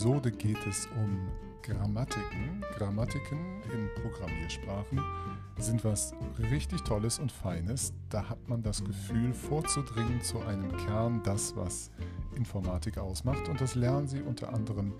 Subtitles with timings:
[0.00, 1.28] Episode geht es um
[1.60, 2.64] Grammatiken.
[2.78, 4.98] Grammatiken in Programmiersprachen
[5.58, 6.14] sind was
[6.50, 7.92] richtig Tolles und Feines.
[8.08, 11.90] Da hat man das Gefühl, vorzudringen zu einem Kern, das, was
[12.34, 13.46] Informatik ausmacht.
[13.50, 14.94] Und das lernen Sie unter anderem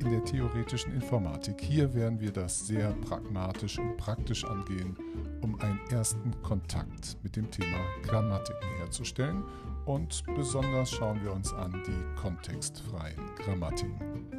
[0.00, 1.60] in der theoretischen Informatik.
[1.60, 4.96] Hier werden wir das sehr pragmatisch und praktisch angehen,
[5.42, 9.44] um einen ersten Kontakt mit dem Thema Grammatiken herzustellen
[9.86, 14.30] und besonders schauen wir uns an die kontextfreien Grammatiken.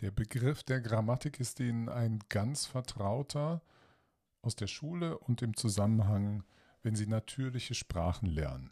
[0.00, 3.62] Der Begriff der Grammatik ist Ihnen ein ganz vertrauter
[4.42, 6.44] aus der Schule und im Zusammenhang,
[6.82, 8.70] wenn Sie natürliche Sprachen lernen.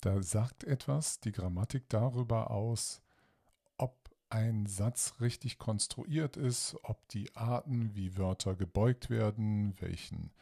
[0.00, 3.02] Da sagt etwas die Grammatik darüber aus,
[4.28, 10.32] ein Satz richtig konstruiert ist, ob die Arten, wie Wörter gebeugt werden, welchen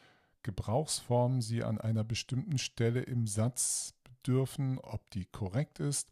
[0.42, 6.10] Gebrauchsformen sie an einer bestimmten Stelle im Satz bedürfen, ob die korrekt ist,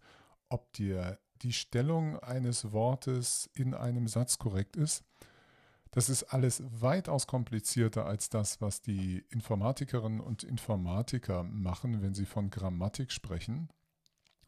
[0.48, 1.00] ob die,
[1.42, 5.04] die Stellung eines Wortes in einem Satz korrekt ist.
[5.90, 12.24] Das ist alles weitaus komplizierter als das, was die Informatikerinnen und Informatiker machen, wenn sie
[12.24, 13.68] von Grammatik sprechen.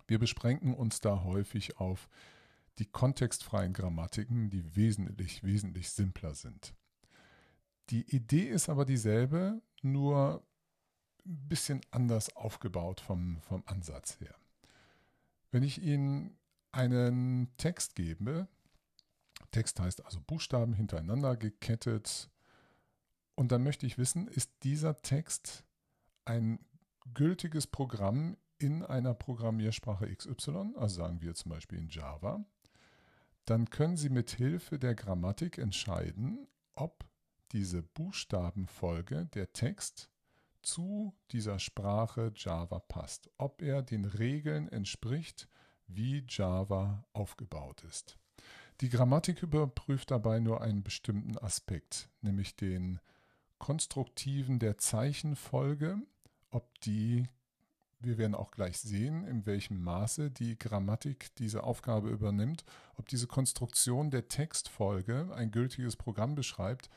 [0.07, 2.09] Wir beschränken uns da häufig auf
[2.79, 6.75] die kontextfreien Grammatiken, die wesentlich, wesentlich simpler sind.
[7.91, 10.43] Die Idee ist aber dieselbe, nur
[11.27, 14.35] ein bisschen anders aufgebaut vom, vom Ansatz her.
[15.51, 16.37] Wenn ich Ihnen
[16.73, 18.49] einen Text gebe,
[19.51, 22.31] Text heißt also Buchstaben hintereinander gekettet,
[23.37, 25.65] und dann möchte ich wissen, ist dieser Text
[26.25, 26.61] ein
[27.15, 32.45] gültiges Programm in einer Programmiersprache XY, also sagen wir zum Beispiel in Java,
[33.45, 37.05] dann können Sie mit Hilfe der Grammatik entscheiden, ob
[37.53, 40.11] diese Buchstabenfolge, der Text,
[40.63, 45.49] zu dieser Sprache Java passt, ob er den Regeln entspricht,
[45.87, 48.19] wie Java aufgebaut ist.
[48.81, 52.99] Die Grammatik überprüft dabei nur einen bestimmten Aspekt, nämlich den
[53.59, 55.99] konstruktiven der Zeichenfolge,
[56.51, 57.29] ob die
[58.01, 62.65] wir werden auch gleich sehen, in welchem Maße die Grammatik diese Aufgabe übernimmt,
[62.97, 66.91] ob diese Konstruktion der Textfolge ein gültiges Programm beschreibt.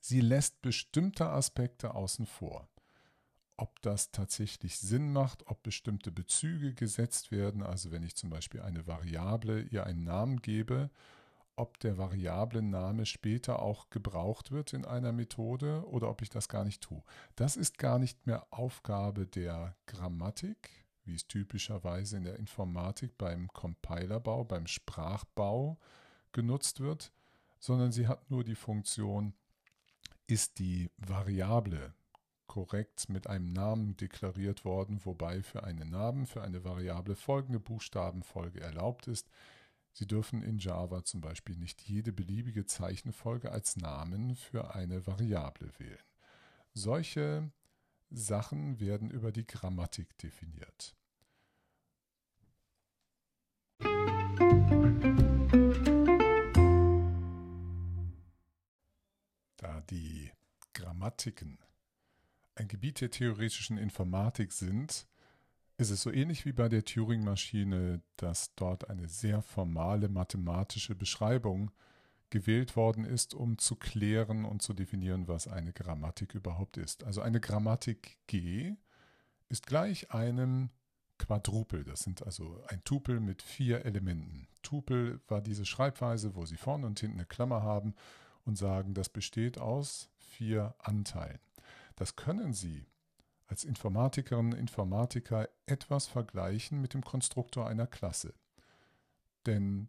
[0.00, 2.68] Sie lässt bestimmte Aspekte außen vor.
[3.56, 8.60] Ob das tatsächlich Sinn macht, ob bestimmte Bezüge gesetzt werden, also wenn ich zum Beispiel
[8.62, 10.90] eine Variable ihr einen Namen gebe
[11.58, 16.64] ob der Variablenname später auch gebraucht wird in einer Methode oder ob ich das gar
[16.64, 17.02] nicht tue.
[17.36, 20.70] Das ist gar nicht mehr Aufgabe der Grammatik,
[21.04, 25.78] wie es typischerweise in der Informatik beim Compilerbau, beim Sprachbau
[26.32, 27.12] genutzt wird,
[27.58, 29.34] sondern sie hat nur die Funktion,
[30.26, 31.94] ist die Variable
[32.46, 38.60] korrekt mit einem Namen deklariert worden, wobei für einen Namen, für eine Variable folgende Buchstabenfolge
[38.60, 39.28] erlaubt ist.
[39.98, 45.72] Sie dürfen in Java zum Beispiel nicht jede beliebige Zeichenfolge als Namen für eine Variable
[45.78, 45.98] wählen.
[46.72, 47.50] Solche
[48.08, 50.94] Sachen werden über die Grammatik definiert.
[59.56, 60.30] Da die
[60.74, 61.58] Grammatiken
[62.54, 65.07] ein Gebiet der theoretischen Informatik sind,
[65.78, 71.70] ist es so ähnlich wie bei der Turing-Maschine, dass dort eine sehr formale mathematische Beschreibung
[72.30, 77.04] gewählt worden ist, um zu klären und zu definieren, was eine Grammatik überhaupt ist.
[77.04, 78.74] Also eine Grammatik G
[79.48, 80.70] ist gleich einem
[81.16, 81.84] Quadrupel.
[81.84, 84.48] Das sind also ein Tupel mit vier Elementen.
[84.62, 87.94] Tupel war diese Schreibweise, wo Sie vorne und hinten eine Klammer haben
[88.44, 91.40] und sagen, das besteht aus vier Anteilen.
[91.96, 92.86] Das können Sie
[93.48, 98.34] als Informatikerinnen und Informatiker etwas vergleichen mit dem Konstruktor einer Klasse.
[99.46, 99.88] Denn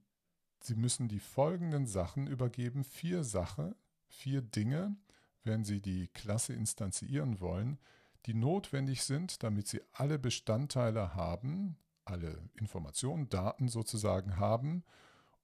[0.61, 3.75] Sie müssen die folgenden Sachen übergeben, vier Sachen,
[4.07, 4.95] vier Dinge,
[5.43, 7.79] wenn Sie die Klasse instanzieren wollen,
[8.25, 14.83] die notwendig sind, damit Sie alle Bestandteile haben, alle Informationen, Daten sozusagen haben,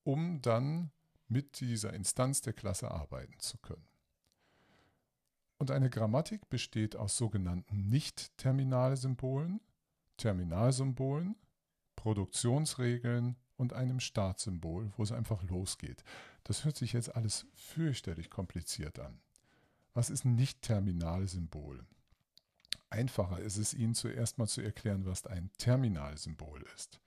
[0.04, 0.92] um dann
[1.28, 3.88] mit dieser Instanz der Klasse arbeiten zu können.
[5.58, 9.62] Und eine Grammatik besteht aus sogenannten Nicht-Terminalsymbolen,
[10.18, 11.36] Terminalsymbolen,
[11.96, 16.04] Produktionsregeln und einem Startsymbol, wo es einfach losgeht.
[16.44, 19.20] Das hört sich jetzt alles fürchterlich kompliziert an.
[19.94, 21.86] Was ist ein Nicht-Terminalsymbol?
[22.90, 27.00] Einfacher ist es Ihnen zuerst mal zu erklären, was ein Terminalsymbol ist.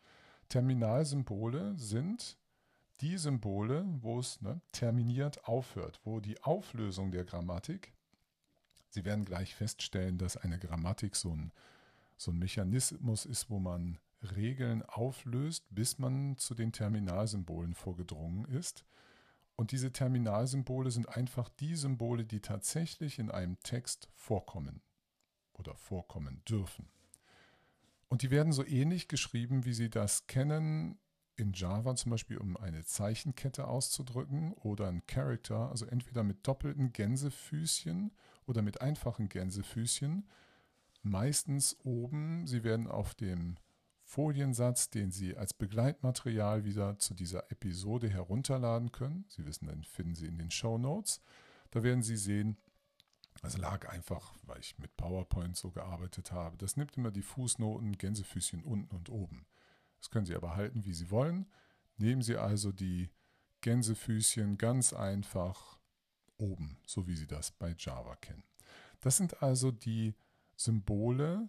[0.48, 2.38] Terminalsymbole sind
[3.00, 7.92] die Symbole, wo es ne, terminiert aufhört, wo die Auflösung der Grammatik
[8.90, 11.52] Sie werden gleich feststellen, dass eine Grammatik so ein
[12.18, 13.98] so ein Mechanismus ist, wo man
[14.36, 18.84] Regeln auflöst, bis man zu den Terminalsymbolen vorgedrungen ist.
[19.54, 24.82] Und diese Terminalsymbole sind einfach die Symbole, die tatsächlich in einem Text vorkommen
[25.52, 26.88] oder vorkommen dürfen.
[28.08, 30.98] Und die werden so ähnlich geschrieben, wie Sie das kennen
[31.38, 36.92] in Java zum Beispiel, um eine Zeichenkette auszudrücken oder ein Character, also entweder mit doppelten
[36.92, 38.10] Gänsefüßchen
[38.46, 40.28] oder mit einfachen Gänsefüßchen.
[41.02, 43.56] Meistens oben, sie werden auf dem
[44.02, 49.26] Foliensatz, den Sie als Begleitmaterial wieder zu dieser Episode herunterladen können.
[49.28, 51.20] Sie wissen, den finden Sie in den Show Notes.
[51.70, 52.56] Da werden Sie sehen,
[53.42, 56.56] es lag einfach, weil ich mit PowerPoint so gearbeitet habe.
[56.56, 59.46] Das nimmt immer die Fußnoten, Gänsefüßchen unten und oben.
[59.98, 61.46] Das können Sie aber halten, wie Sie wollen.
[61.96, 63.10] Nehmen Sie also die
[63.60, 65.78] Gänsefüßchen ganz einfach
[66.36, 68.44] oben, so wie Sie das bei Java kennen.
[69.00, 70.14] Das sind also die
[70.56, 71.48] Symbole,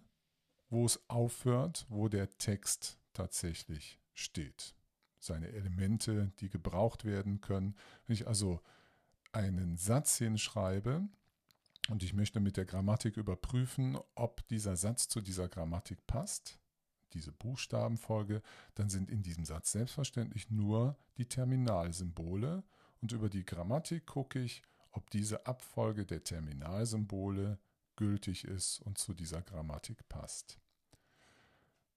[0.68, 4.74] wo es aufhört, wo der Text tatsächlich steht.
[5.18, 7.76] Seine Elemente, die gebraucht werden können.
[8.06, 8.60] Wenn ich also
[9.32, 11.08] einen Satz hinschreibe,
[11.88, 16.58] und ich möchte mit der Grammatik überprüfen, ob dieser Satz zu dieser Grammatik passt,
[17.10, 18.42] diese Buchstabenfolge,
[18.74, 22.62] dann sind in diesem Satz selbstverständlich nur die Terminalsymbole
[23.00, 24.62] und über die Grammatik gucke ich,
[24.92, 27.58] ob diese Abfolge der Terminalsymbole
[27.96, 30.58] gültig ist und zu dieser Grammatik passt.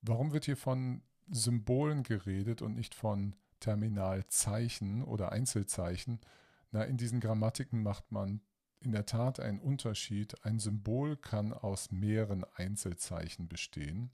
[0.02, 6.20] Warum wird hier von Symbolen geredet und nicht von Terminalzeichen oder Einzelzeichen?
[6.72, 8.42] Na, in diesen Grammatiken macht man
[8.82, 10.44] in der Tat einen Unterschied.
[10.44, 14.12] Ein Symbol kann aus mehreren Einzelzeichen bestehen,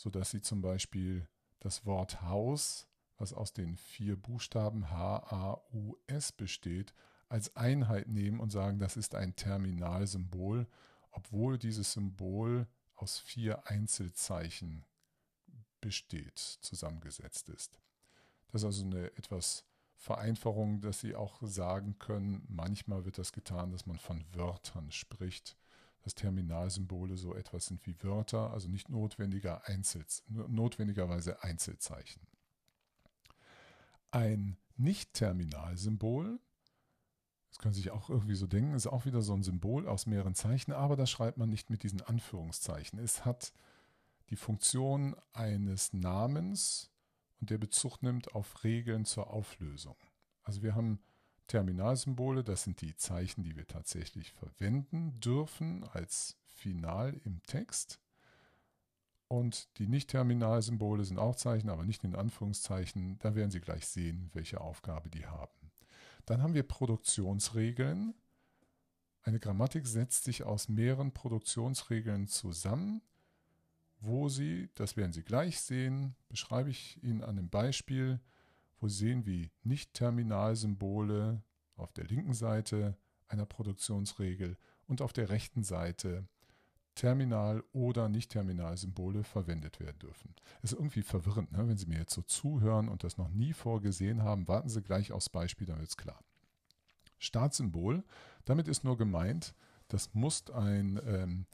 [0.00, 2.88] sodass Sie zum Beispiel das Wort Haus,
[3.18, 6.94] was aus den vier Buchstaben H, A, U, S besteht,
[7.28, 10.66] als Einheit nehmen und sagen, das ist ein Terminalsymbol,
[11.10, 12.66] obwohl dieses Symbol
[12.96, 14.86] aus vier Einzelzeichen
[15.82, 17.78] besteht, zusammengesetzt ist.
[18.48, 19.66] Das ist also eine etwas
[19.96, 25.58] Vereinfachung, dass Sie auch sagen können, manchmal wird das getan, dass man von Wörtern spricht,
[26.02, 32.22] dass Terminalsymbole so etwas sind wie Wörter, also nicht notwendiger Einzel, notwendigerweise Einzelzeichen.
[34.10, 36.40] Ein Nicht-Terminalsymbol,
[37.50, 40.06] das können Sie sich auch irgendwie so denken, ist auch wieder so ein Symbol aus
[40.06, 42.98] mehreren Zeichen, aber das schreibt man nicht mit diesen Anführungszeichen.
[42.98, 43.52] Es hat
[44.30, 46.90] die Funktion eines Namens
[47.40, 49.96] und der Bezug nimmt auf Regeln zur Auflösung.
[50.42, 51.00] Also wir haben
[51.50, 58.00] Terminalsymbole, das sind die Zeichen, die wir tatsächlich verwenden dürfen als Final im Text.
[59.28, 63.18] Und die Nicht-Terminalsymbole sind auch Zeichen, aber nicht in Anführungszeichen.
[63.20, 65.70] Da werden Sie gleich sehen, welche Aufgabe die haben.
[66.26, 68.14] Dann haben wir Produktionsregeln.
[69.22, 73.02] Eine Grammatik setzt sich aus mehreren Produktionsregeln zusammen
[74.00, 78.20] wo Sie, das werden Sie gleich sehen, beschreibe ich Ihnen an einem Beispiel,
[78.80, 81.42] wo Sie sehen, wie Nicht-Terminalsymbole
[81.76, 82.96] auf der linken Seite
[83.28, 84.56] einer Produktionsregel
[84.86, 86.26] und auf der rechten Seite
[86.94, 90.34] Terminal- oder Nicht-Terminal-Symbole verwendet werden dürfen.
[90.62, 91.66] Es ist irgendwie verwirrend, ne?
[91.68, 95.12] wenn Sie mir jetzt so zuhören und das noch nie vorgesehen haben, warten Sie gleich
[95.12, 96.22] aufs Beispiel, dann wird es klar.
[97.18, 98.04] Startsymbol,
[98.44, 99.54] damit ist nur gemeint,
[99.88, 101.46] das muss ein ähm,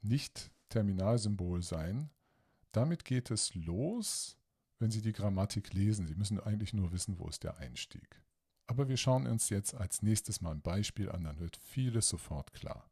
[0.00, 2.10] nicht Terminalsymbol sein.
[2.72, 4.38] Damit geht es los,
[4.80, 6.06] wenn Sie die Grammatik lesen.
[6.06, 8.20] Sie müssen eigentlich nur wissen, wo ist der Einstieg.
[8.66, 12.52] Aber wir schauen uns jetzt als nächstes mal ein Beispiel an, dann wird vieles sofort
[12.52, 12.88] klar.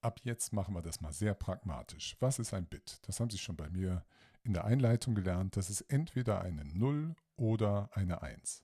[0.00, 2.16] Ab jetzt machen wir das mal sehr pragmatisch.
[2.20, 3.00] Was ist ein Bit?
[3.06, 4.04] Das haben Sie schon bei mir
[4.42, 5.56] in der Einleitung gelernt.
[5.56, 8.62] Das ist entweder eine 0 oder eine 1.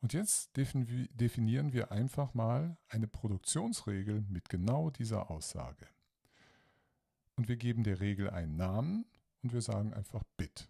[0.00, 5.86] Und jetzt definieren wir einfach mal eine Produktionsregel mit genau dieser Aussage.
[7.36, 9.04] Und wir geben der Regel einen Namen
[9.42, 10.68] und wir sagen einfach Bit.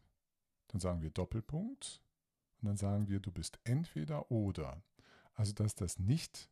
[0.69, 2.03] Dann sagen wir Doppelpunkt
[2.61, 4.83] und dann sagen wir, du bist entweder oder.
[5.35, 6.51] Also dass das nicht,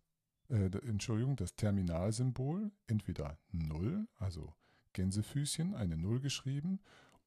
[0.48, 4.54] äh, Entschuldigung, das Terminalsymbol entweder 0, also
[4.92, 6.80] Gänsefüßchen, eine 0 geschrieben,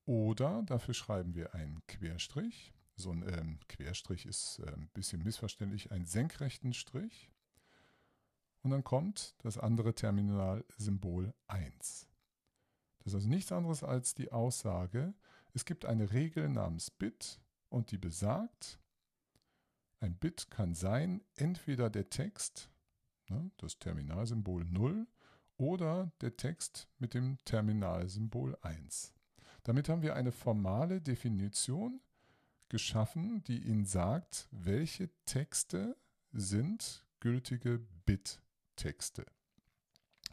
[0.06, 5.92] oder dafür schreiben wir einen Querstrich so ein ähm, Querstrich ist äh, ein bisschen missverständlich,
[5.92, 7.32] einen senkrechten Strich.
[8.62, 12.08] Und dann kommt das andere Terminalsymbol 1.
[13.00, 15.16] Das ist also nichts anderes als die Aussage,
[15.54, 18.80] es gibt eine Regel namens Bit und die besagt,
[20.00, 22.70] ein Bit kann sein entweder der Text,
[23.30, 25.08] ne, das Terminalsymbol 0,
[25.58, 29.14] oder der Text mit dem Terminalsymbol 1.
[29.64, 32.02] Damit haben wir eine formale Definition
[32.72, 35.98] geschaffen, die Ihnen sagt, welche Texte
[36.32, 39.26] sind gültige Bit-Texte.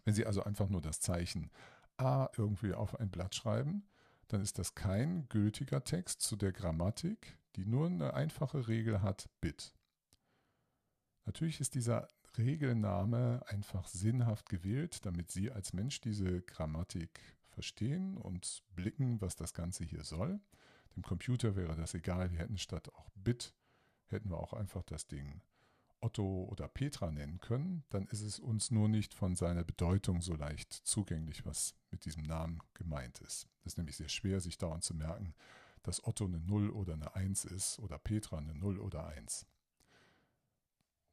[0.05, 1.51] Wenn Sie also einfach nur das Zeichen
[1.97, 3.89] A irgendwie auf ein Blatt schreiben,
[4.29, 9.29] dann ist das kein gültiger Text zu der Grammatik, die nur eine einfache Regel hat,
[9.41, 9.75] Bit.
[11.25, 18.63] Natürlich ist dieser Regelname einfach sinnhaft gewählt, damit Sie als Mensch diese Grammatik verstehen und
[18.77, 20.39] blicken, was das Ganze hier soll.
[20.99, 23.55] Dem Computer wäre das egal, wir hätten statt auch Bit,
[24.09, 25.43] hätten wir auch einfach das Ding
[26.01, 30.35] Otto oder Petra nennen können, dann ist es uns nur nicht von seiner Bedeutung so
[30.35, 33.49] leicht zugänglich, was mit diesem Namen gemeint ist.
[33.61, 35.37] Es ist nämlich sehr schwer, sich dauernd zu merken,
[35.85, 39.47] dass Otto eine 0 oder eine 1 ist oder Petra eine 0 oder 1.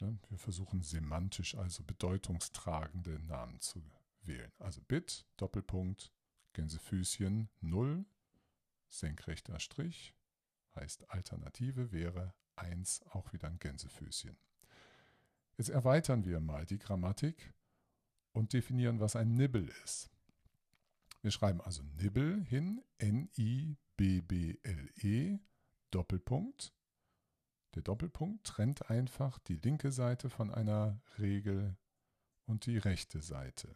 [0.02, 3.84] Ne, wir versuchen semantisch also bedeutungstragende Namen zu
[4.24, 4.52] wählen.
[4.58, 6.12] Also Bit, Doppelpunkt,
[6.54, 8.04] Gänsefüßchen 0,
[8.90, 10.14] senkrechter Strich,
[10.76, 14.38] heißt Alternative wäre 1, auch wieder ein Gänsefüßchen.
[15.58, 17.54] Jetzt erweitern wir mal die Grammatik
[18.34, 20.10] und definieren, was ein Nibble ist.
[21.22, 23.80] Wir schreiben also Nibble hin, N-I-B-B-L-E,
[25.92, 26.74] Doppelpunkt.
[27.74, 31.78] Der Doppelpunkt trennt einfach die linke Seite von einer Regel
[32.46, 33.76] und die rechte Seite.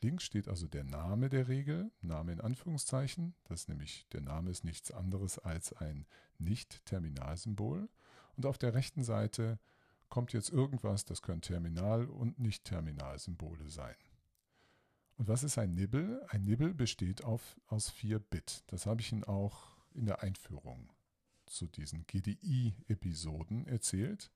[0.00, 4.50] Links steht also der Name der Regel, Name in Anführungszeichen, das ist nämlich der Name
[4.50, 6.06] ist nichts anderes als ein
[6.38, 7.88] Nicht-Terminalsymbol.
[8.36, 9.58] Und auf der rechten Seite
[10.08, 13.96] kommt jetzt irgendwas, das können Terminal- und Nicht-Terminal-Symbole sein.
[15.16, 16.24] Und was ist ein Nibble?
[16.28, 18.62] Ein Nibble besteht auf, aus 4 Bit.
[18.68, 20.92] Das habe ich Ihnen auch in der Einführung
[21.46, 24.30] zu diesen GDI-Episoden erzählt.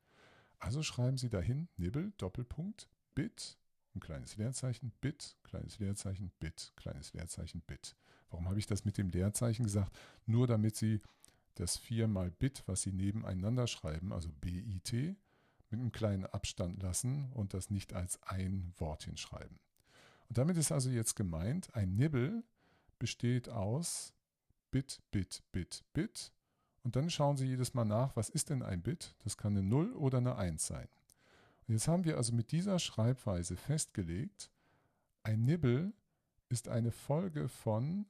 [0.58, 3.58] Also schreiben Sie dahin Nibble, Doppelpunkt, Bit,
[3.94, 7.96] ein kleines Leerzeichen, Bit, kleines Leerzeichen, Bit, kleines Leerzeichen, Bit.
[8.30, 9.96] Warum habe ich das mit dem Leerzeichen gesagt?
[10.26, 11.00] Nur damit Sie
[11.54, 17.30] das 4 mal Bit, was Sie nebeneinander schreiben, also BIT, mit einem kleinen Abstand lassen
[17.32, 19.58] und das nicht als ein Wort hinschreiben.
[20.28, 22.42] Und damit ist also jetzt gemeint, ein Nibble
[22.98, 24.14] besteht aus
[24.70, 26.32] Bit, Bit, Bit, Bit.
[26.82, 29.14] Und dann schauen Sie jedes Mal nach, was ist denn ein Bit?
[29.24, 30.88] Das kann eine 0 oder eine 1 sein.
[31.66, 34.50] Und jetzt haben wir also mit dieser Schreibweise festgelegt,
[35.22, 35.92] ein Nibble
[36.48, 38.06] ist eine Folge von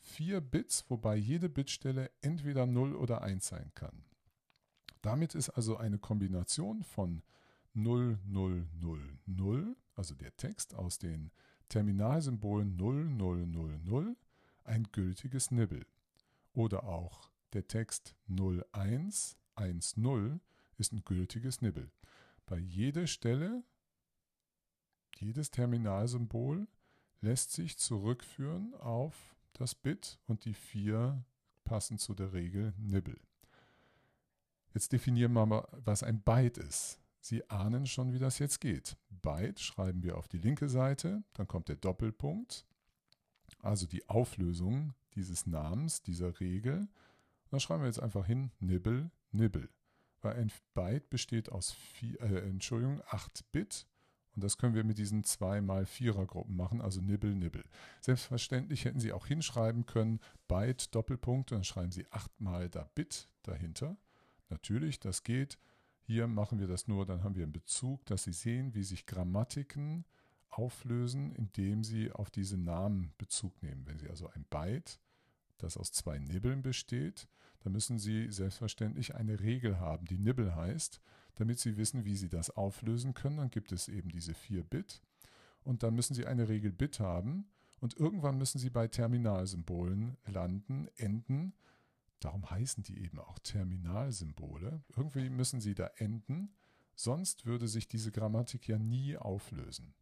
[0.00, 4.04] vier Bits, wobei jede Bitstelle entweder 0 oder 1 sein kann.
[5.02, 7.22] Damit ist also eine Kombination von
[7.74, 11.30] 0, 0, 0, 0, also der Text aus den
[11.68, 14.16] Terminalsymbolen 0, 0, 0, 0,
[14.64, 15.86] ein gültiges Nibble.
[16.54, 20.40] Oder auch der Text 0, 1, 1, 0
[20.76, 21.90] ist ein gültiges Nibble.
[22.48, 23.62] Bei jeder Stelle,
[25.18, 26.66] jedes Terminalsymbol
[27.20, 31.22] lässt sich zurückführen auf das Bit und die vier
[31.64, 33.20] passen zu der Regel Nibble.
[34.72, 36.98] Jetzt definieren wir mal, was ein Byte ist.
[37.20, 38.96] Sie ahnen schon, wie das jetzt geht.
[39.10, 42.64] Byte schreiben wir auf die linke Seite, dann kommt der Doppelpunkt,
[43.60, 46.78] also die Auflösung dieses Namens, dieser Regel.
[46.78, 46.88] Und
[47.50, 49.68] dann schreiben wir jetzt einfach hin Nibble, Nibble.
[50.20, 53.86] Weil ein Byte besteht aus vier, äh, Entschuldigung, 8 Bit
[54.38, 57.64] und das können wir mit diesen 2 mal 4er Gruppen machen, also Nibble, Nibble.
[58.00, 62.88] Selbstverständlich hätten Sie auch hinschreiben können, Byte, Doppelpunkt, und dann schreiben Sie 8 mal da
[62.94, 63.96] Bit dahinter.
[64.48, 65.58] Natürlich, das geht.
[66.02, 69.06] Hier machen wir das nur, dann haben wir einen Bezug, dass Sie sehen, wie sich
[69.06, 70.04] Grammatiken
[70.50, 73.88] auflösen, indem Sie auf diese Namen Bezug nehmen.
[73.88, 75.00] Wenn Sie also ein Byte,
[75.58, 77.28] das aus zwei Nibbeln besteht,
[77.60, 81.00] dann müssen Sie selbstverständlich eine Regel haben, die Nibbel heißt,
[81.34, 83.36] damit Sie wissen, wie Sie das auflösen können.
[83.36, 85.02] Dann gibt es eben diese vier Bit
[85.64, 87.46] und dann müssen Sie eine Regel Bit haben
[87.80, 91.52] und irgendwann müssen Sie bei Terminalsymbolen landen, enden,
[92.20, 94.82] Darum heißen die eben auch Terminalsymbole.
[94.96, 96.50] Irgendwie müssen sie da enden,
[96.94, 99.94] sonst würde sich diese Grammatik ja nie auflösen.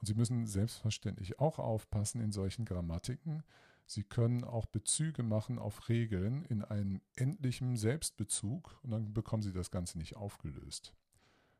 [0.00, 3.44] Und Sie müssen selbstverständlich auch aufpassen in solchen Grammatiken.
[3.86, 9.52] Sie können auch Bezüge machen auf Regeln in einem endlichen Selbstbezug und dann bekommen Sie
[9.52, 10.94] das Ganze nicht aufgelöst.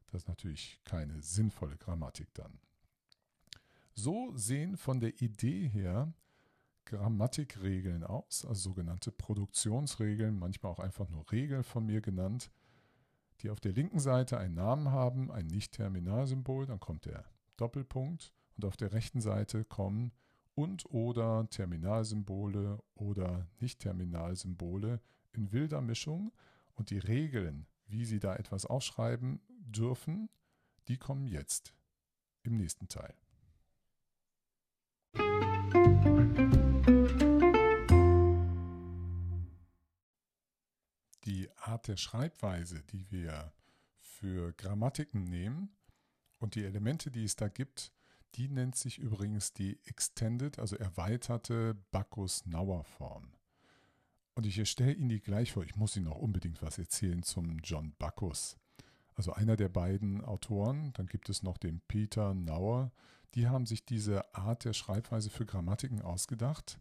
[0.06, 2.60] Das ist natürlich keine sinnvolle Grammatik dann.
[3.94, 6.14] So sehen von der Idee her
[6.84, 12.50] Grammatikregeln aus, also sogenannte Produktionsregeln, manchmal auch einfach nur Regeln von mir genannt,
[13.40, 17.24] die auf der linken Seite einen Namen haben, ein Nicht-Terminalsymbol, dann kommt der
[17.56, 20.12] Doppelpunkt und auf der rechten Seite kommen
[20.54, 25.00] und oder Terminalsymbole oder Nicht-Terminalsymbole
[25.32, 26.32] in wilder Mischung
[26.74, 30.28] und die Regeln, wie Sie da etwas aufschreiben dürfen,
[30.88, 31.74] die kommen jetzt
[32.42, 33.14] im nächsten Teil.
[41.24, 43.52] Die Art der Schreibweise, die wir
[43.98, 45.70] für Grammatiken nehmen,
[46.42, 47.92] Und die Elemente, die es da gibt,
[48.34, 53.32] die nennt sich übrigens die Extended, also erweiterte Bacchus-Nauer-Form.
[54.34, 55.64] Und ich stelle Ihnen die gleich vor.
[55.64, 58.56] Ich muss Ihnen noch unbedingt was erzählen zum John Bacchus.
[59.14, 62.92] Also einer der beiden Autoren, dann gibt es noch den Peter Nauer,
[63.34, 66.78] die haben sich diese Art der Schreibweise für Grammatiken ausgedacht.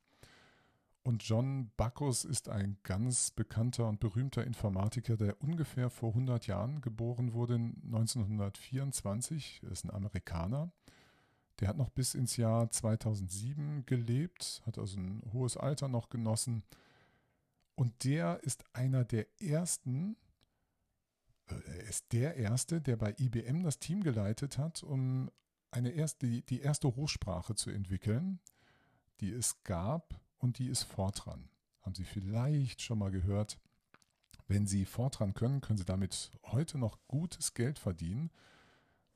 [1.04, 6.82] Und John Bacchus ist ein ganz bekannter und berühmter Informatiker, der ungefähr vor 100 Jahren
[6.82, 9.62] geboren wurde, 1924.
[9.64, 10.72] Er ist ein Amerikaner.
[11.60, 16.64] Der hat noch bis ins Jahr 2007 gelebt, hat also ein hohes Alter noch genossen.
[17.76, 20.16] Und der ist einer der ersten,
[21.48, 25.30] äh, er ist der erste, der bei IBM das Team geleitet hat, um
[25.72, 28.40] eine erste, die, die erste Hochsprache zu entwickeln,
[29.20, 31.50] die es gab und die ist Fortran.
[31.82, 33.58] Haben Sie vielleicht schon mal gehört?
[34.48, 38.32] Wenn Sie Fortran können, können Sie damit heute noch gutes Geld verdienen.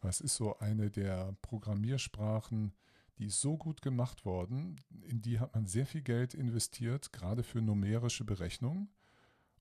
[0.07, 2.73] Es ist so eine der Programmiersprachen,
[3.17, 4.75] die ist so gut gemacht worden,
[5.07, 8.89] in die hat man sehr viel Geld investiert, gerade für numerische Berechnungen.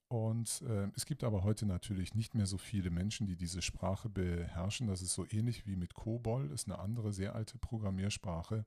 [0.08, 4.08] Und äh, es gibt aber heute natürlich nicht mehr so viele Menschen, die diese Sprache
[4.08, 4.86] beherrschen.
[4.86, 8.64] Das ist so ähnlich wie mit COBOL, ist eine andere sehr alte Programmiersprache.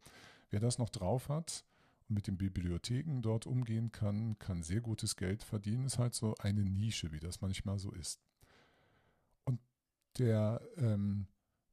[0.49, 1.65] Wer das noch drauf hat,
[2.09, 5.85] und mit den Bibliotheken dort umgehen kann, kann sehr gutes Geld verdienen.
[5.85, 8.21] Ist halt so eine Nische, wie das manchmal so ist.
[9.43, 9.59] Und
[10.17, 11.27] der ähm,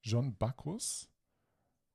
[0.06, 1.08] John Bacchus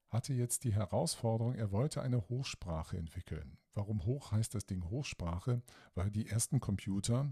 [0.08, 3.60] hatte jetzt die Herausforderung, er wollte eine Hochsprache entwickeln.
[3.75, 5.62] Warum hoch heißt das Ding Hochsprache?
[5.94, 7.32] Weil die ersten Computer,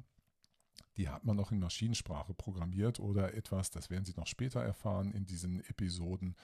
[0.96, 5.12] die hat man noch in Maschinensprache programmiert oder etwas, das werden Sie noch später erfahren
[5.14, 6.36] in diesen Episoden,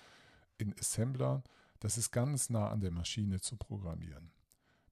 [0.57, 1.43] in Assembler.
[1.79, 4.31] Das ist ganz nah an der Maschine zu programmieren.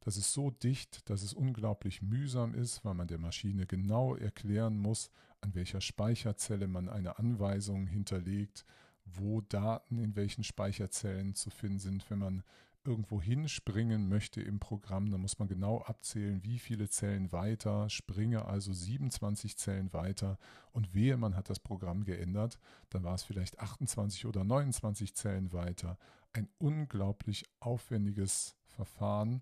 [0.02, 4.78] Das ist so dicht, dass es unglaublich mühsam ist, weil man der Maschine genau erklären
[4.78, 5.10] muss,
[5.42, 8.66] an welcher Speicherzelle man eine Anweisung hinterlegt,
[9.05, 12.09] wo Daten in welchen Speicherzellen zu finden sind.
[12.09, 12.44] Wenn man
[12.83, 18.46] irgendwo hinspringen möchte im Programm, dann muss man genau abzählen, wie viele Zellen weiter, springe
[18.46, 20.40] also 27 Zellen weiter
[20.72, 22.57] und wehe, man hat das Programm geändert,
[22.90, 25.98] dann war es vielleicht 28 oder 29 Zellen weiter.
[26.33, 29.42] Ein unglaublich aufwendiges Verfahren,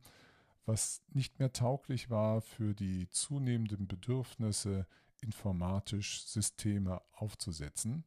[0.66, 4.86] was nicht mehr tauglich war für die zunehmenden Bedürfnisse,
[5.22, 8.04] informatisch Systeme aufzusetzen.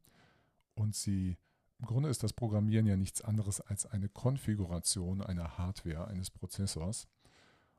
[0.75, 1.37] Und sie,
[1.79, 7.09] im Grunde ist das Programmieren ja nichts anderes als eine Konfiguration einer Hardware, eines Prozessors.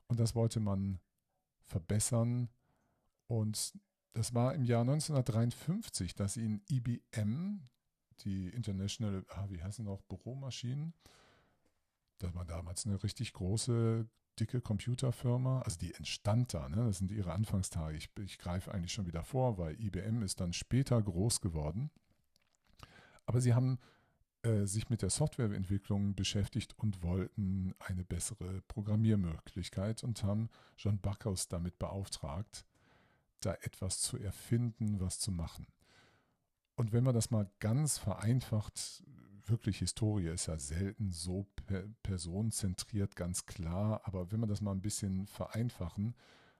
[0.07, 0.99] Und das wollte man
[1.65, 2.49] verbessern.
[3.27, 3.73] Und
[4.13, 7.61] das war im Jahr 1953, dass ihn IBM,
[8.19, 10.93] die International, ah, wie heißen noch, Büromaschinen,
[12.19, 14.07] das war damals eine richtig große
[14.39, 16.85] dicke Computerfirma, also die entstand da, ne?
[16.85, 17.97] das sind ihre Anfangstage.
[17.97, 21.91] Ich, ich greife eigentlich schon wieder vor, weil IBM ist dann später groß geworden.
[23.25, 23.79] Aber sie haben
[24.43, 31.47] äh, sich mit der Softwareentwicklung beschäftigt und wollten eine bessere Programmiermöglichkeit und haben John Backhaus
[31.47, 32.65] damit beauftragt,
[33.39, 35.67] da etwas zu erfinden, was zu machen.
[36.75, 39.03] Und wenn man das mal ganz vereinfacht
[39.47, 44.01] wirklich Historie ist ja selten so per personenzentriert, ganz klar.
[44.05, 46.15] Aber wenn wir das mal ein bisschen vereinfachen,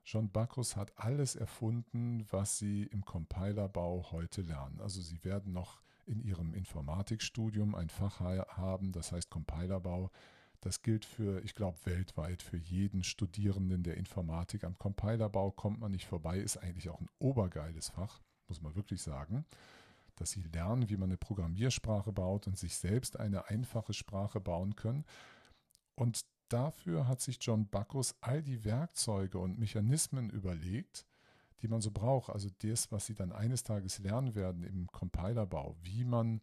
[0.05, 4.81] John Bacchus hat alles erfunden, was Sie im Compilerbau heute lernen.
[4.81, 10.11] Also Sie werden noch in Ihrem Informatikstudium ein Fach haben, das heißt Compilerbau.
[10.61, 14.63] Das gilt für, ich glaube, weltweit für jeden Studierenden der Informatik.
[14.63, 19.01] Am Compilerbau kommt man nicht vorbei, ist eigentlich auch ein obergeiles Fach, muss man wirklich
[19.01, 19.45] sagen
[20.15, 24.75] dass sie lernen, wie man eine Programmiersprache baut und sich selbst eine einfache Sprache bauen
[24.75, 25.05] können.
[25.95, 31.05] Und dafür hat sich John Bacchus all die Werkzeuge und Mechanismen überlegt,
[31.63, 32.29] die man so braucht.
[32.29, 36.41] Also das, was sie dann eines Tages lernen werden im Compilerbau, wie man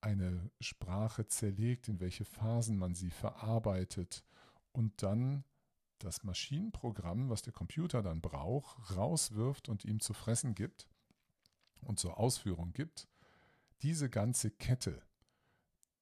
[0.00, 4.24] eine Sprache zerlegt, in welche Phasen man sie verarbeitet
[4.72, 5.44] und dann
[5.98, 10.86] das Maschinenprogramm, was der Computer dann braucht, rauswirft und ihm zu fressen gibt
[11.82, 13.08] und zur Ausführung gibt,
[13.82, 15.02] diese ganze Kette,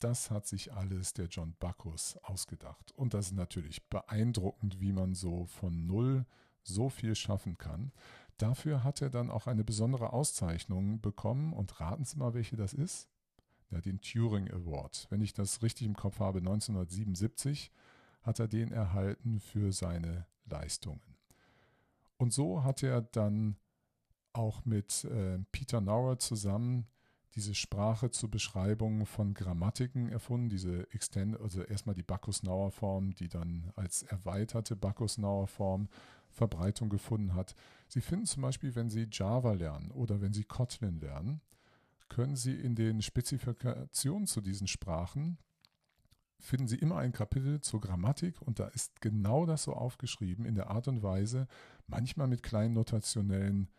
[0.00, 2.92] das hat sich alles der John Bacchus ausgedacht.
[2.92, 6.26] Und das ist natürlich beeindruckend, wie man so von Null
[6.64, 7.92] so viel schaffen kann.
[8.38, 11.52] Dafür hat er dann auch eine besondere Auszeichnung bekommen.
[11.52, 13.08] Und raten Sie mal, welche das ist?
[13.70, 15.06] Ja, den Turing Award.
[15.10, 17.70] Wenn ich das richtig im Kopf habe, 1977
[18.22, 21.16] hat er den erhalten für seine Leistungen.
[22.16, 23.56] Und so hat er dann
[24.32, 26.86] auch mit äh, Peter Nauer zusammen
[27.34, 33.28] diese Sprache zur Beschreibung von Grammatiken erfunden, diese Extend, also erstmal die Bacchus-Nauer Form, die
[33.28, 35.88] dann als erweiterte Bacchus-Nauer Form
[36.30, 37.54] Verbreitung gefunden hat.
[37.88, 41.40] Sie finden zum Beispiel, wenn Sie Java lernen oder wenn Sie Kotlin lernen,
[42.08, 45.38] können Sie in den Spezifikationen zu diesen Sprachen
[46.44, 50.54] finden Sie immer ein Kapitel zur Grammatik und da ist genau das so aufgeschrieben in
[50.54, 51.48] der Art und Weise,
[51.86, 53.70] manchmal mit kleinen notationellen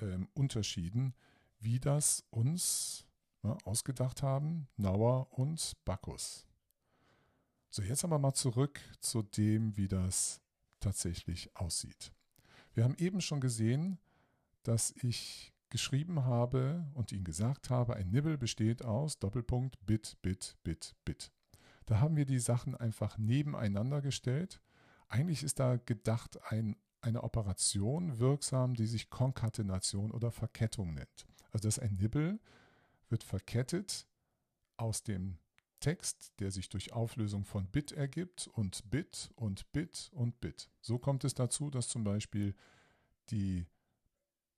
[0.00, 1.14] ähm, Unterschieden,
[1.60, 3.06] wie das uns
[3.42, 6.46] ja, ausgedacht haben, Nauer und Bacchus.
[7.70, 10.40] So, jetzt aber mal zurück zu dem, wie das
[10.80, 12.12] tatsächlich aussieht.
[12.74, 13.98] Wir haben eben schon gesehen,
[14.62, 20.56] dass ich geschrieben habe und Ihnen gesagt habe, ein Nibble besteht aus Doppelpunkt Bit, Bit,
[20.64, 21.30] Bit, Bit.
[21.86, 24.60] Da haben wir die Sachen einfach nebeneinander gestellt.
[25.08, 31.26] Eigentlich ist da gedacht ein, eine Operation wirksam, die sich Konkatenation oder Verkettung nennt.
[31.52, 32.38] Also das ist ein Nibble,
[33.08, 34.06] wird verkettet
[34.76, 35.38] aus dem
[35.80, 40.70] Text, der sich durch Auflösung von Bit ergibt und Bit und Bit und Bit.
[40.80, 42.54] So kommt es dazu, dass zum Beispiel
[43.30, 43.66] die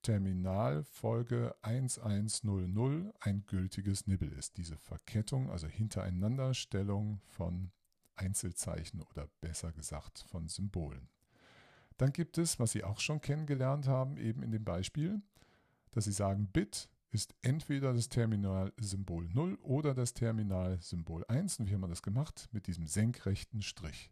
[0.02, 4.56] Terminalfolge 1100 ein gültiges Nibble ist.
[4.56, 7.70] Diese Verkettung, also Hintereinanderstellung von
[8.16, 11.08] Einzelzeichen oder besser gesagt von Symbolen.
[11.98, 15.22] Dann gibt es, was Sie auch schon kennengelernt haben, eben in dem Beispiel,
[15.92, 21.60] dass Sie sagen, Bit ist entweder das Terminalsymbol 0 oder das Terminalsymbol 1.
[21.60, 22.48] Und wie haben wir das gemacht?
[22.52, 24.10] Mit diesem senkrechten Strich.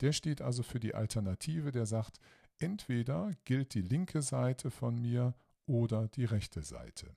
[0.00, 2.18] Der steht also für die Alternative, der sagt,
[2.58, 5.34] entweder gilt die linke Seite von mir
[5.66, 7.14] oder die rechte Seite.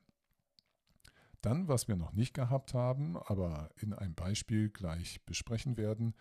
[1.41, 6.13] Dann, was wir noch nicht gehabt haben, aber in einem Beispiel gleich besprechen werden,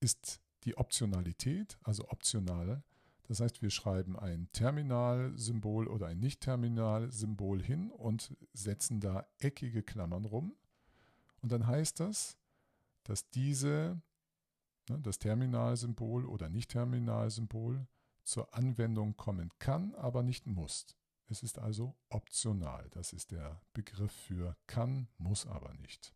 [0.00, 2.82] ist die Optionalität, also optional.
[3.26, 10.26] Das heißt, wir schreiben ein Terminalsymbol oder ein Nicht-Terminalsymbol hin und setzen da eckige Klammern
[10.26, 10.54] rum.
[11.40, 12.36] Und dann heißt das,
[13.02, 14.00] dass diese,
[14.88, 17.86] ne, das Terminalsymbol oder Nicht-Terminalsymbol
[18.24, 20.86] zur Anwendung kommen kann, aber nicht muss.
[21.26, 22.88] Es ist also optional.
[22.90, 26.14] Das ist der Begriff für kann, muss aber nicht.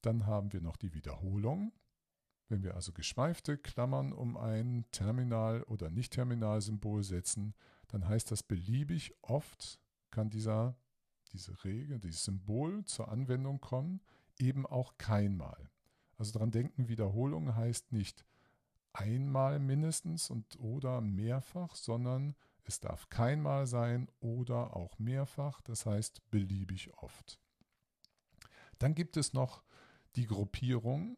[0.00, 1.72] Dann haben wir noch die Wiederholung.
[2.48, 7.54] Wenn wir also geschweifte Klammern um ein Terminal- oder Nicht-Terminal-Symbol setzen,
[7.88, 9.80] dann heißt das beliebig oft
[10.10, 10.76] kann dieser,
[11.32, 14.00] diese Regel, dieses Symbol zur Anwendung kommen,
[14.38, 15.70] eben auch keinmal.
[16.16, 18.24] Also daran denken, Wiederholung heißt nicht
[18.92, 26.30] einmal mindestens und oder mehrfach, sondern es darf keinmal sein oder auch mehrfach, das heißt
[26.30, 27.40] beliebig oft.
[28.78, 29.62] Dann gibt es noch
[30.16, 31.16] die Gruppierung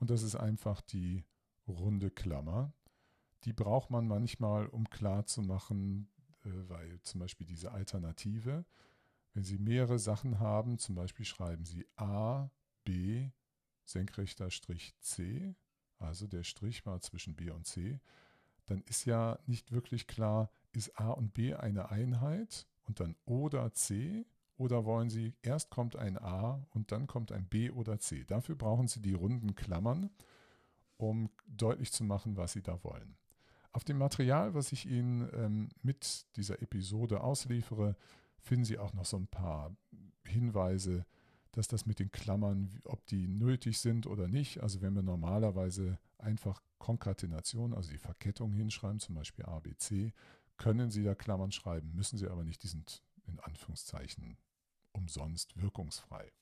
[0.00, 1.24] und das ist einfach die
[1.68, 2.72] runde Klammer.
[3.44, 6.10] Die braucht man manchmal, um klarzumachen,
[6.44, 8.64] äh, weil zum Beispiel diese Alternative,
[9.34, 12.50] wenn Sie mehrere Sachen haben, zum Beispiel schreiben Sie A,
[12.84, 13.30] B,
[13.84, 15.54] senkrechter Strich C,
[15.98, 18.00] also der Strich war zwischen B und C,
[18.66, 23.72] dann ist ja nicht wirklich klar, ist A und B eine Einheit und dann oder
[23.72, 24.26] C
[24.60, 28.24] oder wollen Sie, erst kommt ein A und dann kommt ein B oder C.
[28.24, 30.10] Dafür brauchen Sie die runden Klammern,
[30.98, 33.16] um deutlich zu machen, was Sie da wollen.
[33.72, 37.96] Auf dem Material, was ich Ihnen ähm, mit dieser Episode ausliefere,
[38.38, 39.74] finden Sie auch noch so ein paar
[40.26, 41.06] Hinweise,
[41.52, 44.62] dass das mit den Klammern, ob die nötig sind oder nicht.
[44.62, 50.12] Also wenn wir normalerweise einfach Konkatenation, also die Verkettung hinschreiben, zum Beispiel A, B, C,
[50.58, 54.36] können Sie da Klammern schreiben, müssen Sie aber nicht, die sind in Anführungszeichen
[54.92, 56.32] umsonst wirkungsfrei.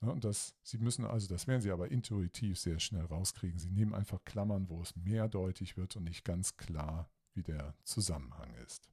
[0.00, 3.58] Ja, und das, Sie müssen also, das werden Sie aber intuitiv sehr schnell rauskriegen.
[3.58, 8.54] Sie nehmen einfach Klammern, wo es mehrdeutig wird und nicht ganz klar, wie der Zusammenhang
[8.64, 8.88] ist.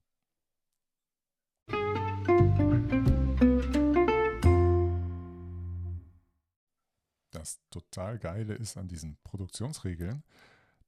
[7.45, 10.23] das total Geile ist an diesen Produktionsregeln,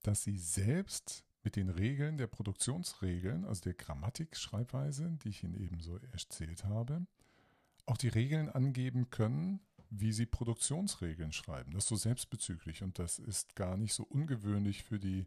[0.02, 5.80] dass sie selbst mit den Regeln der Produktionsregeln, also der Grammatikschreibweise, die ich Ihnen eben
[5.80, 7.06] so erzählt habe,
[7.88, 11.72] auch die Regeln angeben können, wie sie Produktionsregeln schreiben.
[11.72, 15.26] Das ist so selbstbezüglich und das ist gar nicht so ungewöhnlich für die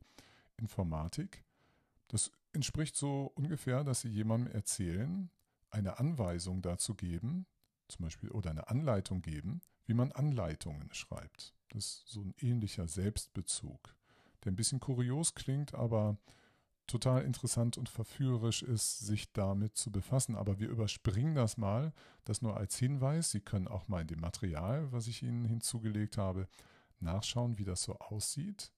[0.59, 1.43] Informatik.
[2.09, 5.31] Das entspricht so ungefähr, dass Sie jemandem erzählen,
[5.71, 7.47] eine Anweisung dazu geben,
[7.89, 11.55] zum Beispiel, oder eine Anleitung geben, wie man Anleitungen schreibt.
[11.69, 13.95] Das ist so ein ähnlicher Selbstbezug,
[14.45, 16.19] der ein bisschen kurios klingt, aber
[16.91, 20.37] total interessant und verführerisch ist, sich damit zu befassen.
[20.37, 21.93] Aber wir überspringen das mal,
[22.25, 23.31] das nur als Hinweis.
[23.31, 26.49] Sie können auch mal in dem Material, was ich Ihnen hinzugelegt habe,
[26.99, 28.73] nachschauen, wie das so aussieht.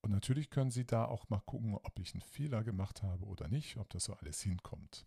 [0.00, 3.48] Und natürlich können Sie da auch mal gucken, ob ich einen Fehler gemacht habe oder
[3.48, 5.06] nicht, ob das so alles hinkommt.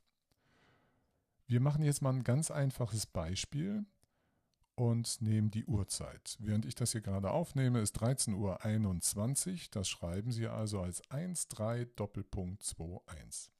[1.47, 3.85] Wir machen jetzt mal ein ganz einfaches Beispiel
[4.81, 6.37] und nehmen die Uhrzeit.
[6.39, 9.59] Während ich das hier gerade aufnehme, ist 13.21 Uhr.
[9.69, 13.51] Das schreiben Sie also als 13 Doppelpunkt 21.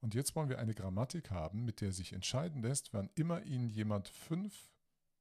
[0.00, 3.68] Und jetzt wollen wir eine Grammatik haben, mit der sich entscheiden lässt, wann immer Ihnen
[3.68, 4.72] jemand fünf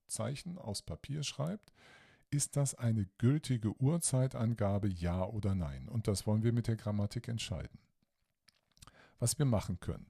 [0.08, 1.74] Zeichen aus Papier schreibt,
[2.30, 5.90] ist das eine gültige Uhrzeitangabe, ja oder nein?
[5.90, 7.78] Und das wollen wir mit der Grammatik entscheiden.
[9.20, 10.08] Was wir machen können.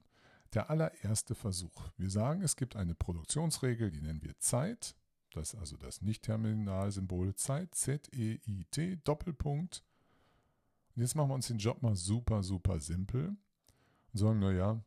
[0.54, 1.90] Der allererste Versuch.
[1.96, 4.94] Wir sagen, es gibt eine Produktionsregel, die nennen wir Zeit.
[5.34, 9.82] Das ist also das Nicht-Terminalsymbol Zeit, Z-E-I-T, Doppelpunkt.
[10.94, 13.28] Und jetzt machen wir uns den Job mal super, super simpel
[14.12, 14.82] und sagen, naja,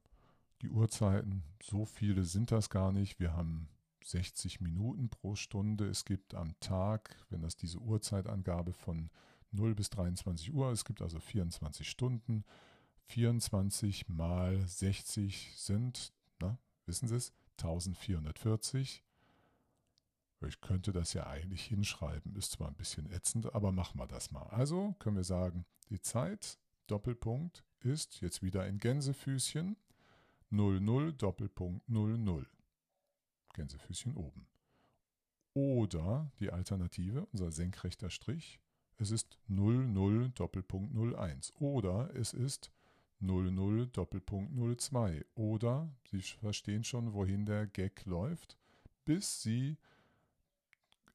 [0.62, 3.20] die Uhrzeiten, so viele sind das gar nicht.
[3.20, 3.70] Wir haben
[4.04, 5.88] 60 Minuten pro Stunde.
[5.88, 9.10] Es gibt am Tag, wenn das diese Uhrzeitangabe von
[9.52, 12.44] 0 bis 23 Uhr, es gibt also 24 Stunden.
[13.08, 19.05] 24 mal 60 sind, na, wissen Sie es, 1440.
[20.48, 24.32] Ich könnte das ja eigentlich hinschreiben, ist zwar ein bisschen ätzend, aber machen wir das
[24.32, 24.48] mal.
[24.48, 29.78] Also können wir sagen, die Zeit, Doppelpunkt, ist jetzt wieder in Gänsefüßchen
[30.50, 32.48] 00 Doppelpunkt 00.
[33.54, 34.48] Gänsefüßchen oben.
[35.54, 38.60] Oder die Alternative, unser senkrechter Strich,
[38.98, 41.54] es ist 00 Doppelpunkt 01.
[41.60, 42.72] Oder es ist
[43.20, 45.26] 00 Doppelpunkt 02.
[45.36, 48.58] Oder Sie verstehen schon, wohin der Gag läuft,
[49.06, 49.78] bis Sie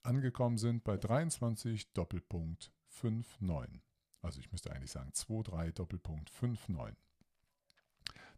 [0.02, 3.82] angekommen sind bei 23 Doppelpunkt 59.
[4.22, 6.96] Also ich müsste eigentlich sagen 23 Doppelpunkt 59.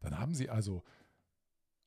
[0.01, 0.83] Dann haben Sie also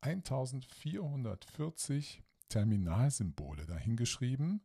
[0.01, 4.61] 1440 Terminalsymbole dahingeschrieben,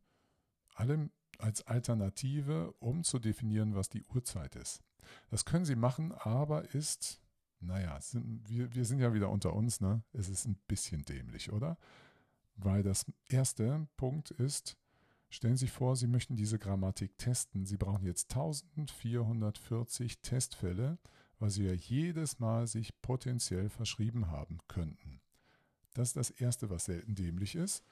[0.75, 4.83] alle als Alternative, um zu definieren, was die Uhrzeit ist.
[5.31, 7.23] Das können Sie machen, aber ist,
[7.61, 10.03] naja, sind, wir, wir sind ja wieder unter uns, ne?
[10.13, 11.79] Es ist ein bisschen dämlich, oder?
[12.57, 14.77] Weil das erste Punkt ist,
[15.31, 17.65] stellen Sie sich vor, Sie möchten diese Grammatik testen.
[17.65, 20.99] Sie brauchen jetzt 1440 Testfälle,
[21.39, 25.21] weil Sie ja jedes Mal sich potenziell verschrieben haben könnten.
[25.95, 27.85] Das ist das Erste, was selten dämlich ist.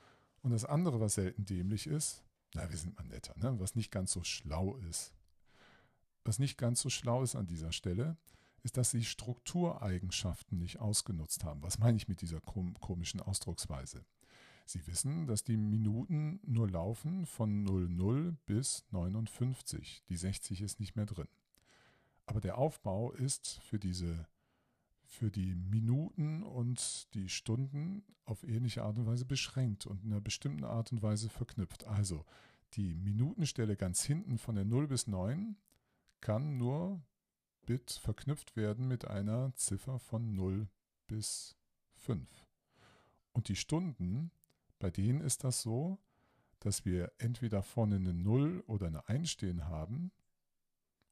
[0.42, 2.22] Und das andere, was selten dämlich ist,
[2.54, 3.58] na, wir sind mal netter, ne?
[3.58, 5.12] was nicht ganz so schlau ist.
[6.24, 8.16] Was nicht ganz so schlau ist an dieser Stelle,
[8.62, 11.62] ist, dass sie Struktureigenschaften nicht ausgenutzt haben.
[11.62, 14.04] Was meine ich mit dieser komischen Ausdrucksweise?
[14.68, 20.02] Sie wissen, dass die Minuten nur laufen von 00 bis 59.
[20.08, 21.28] Die 60 ist nicht mehr drin.
[22.26, 24.28] Aber der Aufbau ist für diese
[25.06, 30.20] für die Minuten und die Stunden auf ähnliche Art und Weise beschränkt und in einer
[30.20, 31.84] bestimmten Art und Weise verknüpft.
[31.84, 32.26] Also
[32.74, 35.56] die Minutenstelle ganz hinten von der 0 bis 9
[36.20, 37.00] kann nur
[37.64, 40.68] Bit verknüpft werden mit einer Ziffer von 0
[41.06, 41.56] bis
[41.94, 42.28] 5.
[43.32, 44.30] Und die Stunden,
[44.78, 45.98] bei denen ist das so,
[46.60, 50.10] dass wir entweder vorne eine 0 oder eine 1 stehen haben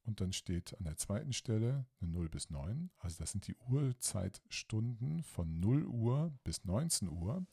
[0.06, 2.90] und dann steht an der zweiten Stelle eine 0 bis 9.
[2.98, 7.44] Also das sind die Uhrzeitstunden von 0 Uhr bis 19 Uhr.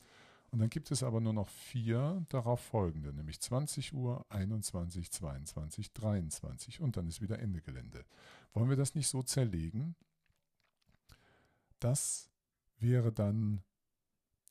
[0.51, 5.93] Und dann gibt es aber nur noch vier darauf folgende, nämlich 20 Uhr, 21, 22,
[5.93, 8.05] 23 und dann ist wieder Ende Gelände.
[8.53, 9.95] Wollen wir das nicht so zerlegen?
[11.79, 12.29] Das
[12.77, 13.63] wäre dann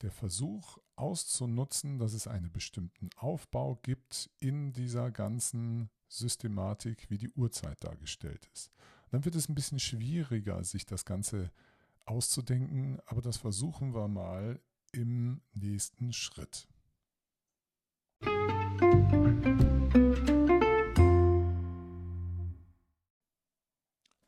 [0.01, 7.29] der Versuch auszunutzen, dass es einen bestimmten Aufbau gibt in dieser ganzen Systematik, wie die
[7.29, 8.71] Uhrzeit dargestellt ist.
[9.09, 11.51] Dann wird es ein bisschen schwieriger, sich das Ganze
[12.05, 14.59] auszudenken, aber das versuchen wir mal
[14.91, 16.67] im nächsten Schritt.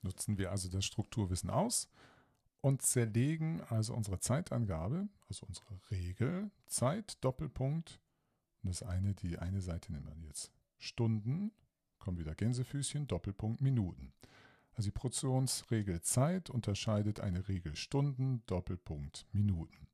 [0.02, 1.90] Nutzen wir also das Strukturwissen aus
[2.66, 8.02] und zerlegen also unsere Zeitangabe, also unsere Regel, Zeit, Doppelpunkt,
[8.64, 11.52] und das eine, die eine Seite nehmen wir jetzt Stunden
[12.00, 14.14] kommen wieder Gänsefüßchen, Doppelpunkt Minuten.
[14.74, 19.88] Also die Portionsregel Zeit unterscheidet eine Regel Stunden, Doppelpunkt Minuten.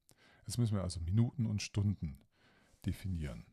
[0.48, 2.22] Jetzt müssen wir also Minuten und Stunden
[2.86, 3.46] definieren.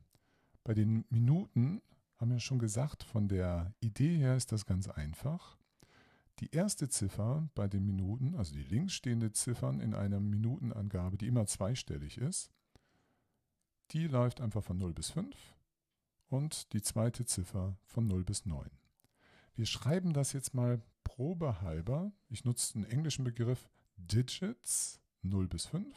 [0.63, 1.83] Bei den Minuten
[2.19, 5.59] haben wir schon gesagt, von der Idee her ist das ganz einfach.
[6.41, 11.27] Die erste Ziffer bei den Minuten, also die links stehende Ziffern in einer Minutenangabe, die
[11.27, 12.53] immer zweistellig ist,
[13.91, 15.35] die läuft einfach von 0 bis 5
[16.29, 18.71] und die zweite Ziffer von 0 bis 9.
[19.55, 22.13] Wir schreiben das jetzt mal probehalber.
[22.29, 25.93] Ich nutze den englischen Begriff Digits 0 bis 5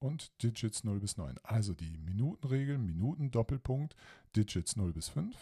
[0.00, 1.36] und Digits 0 bis 9.
[1.44, 3.94] Also die Minutenregel, Minuten Doppelpunkt,
[4.34, 5.36] Digits 0 bis 5.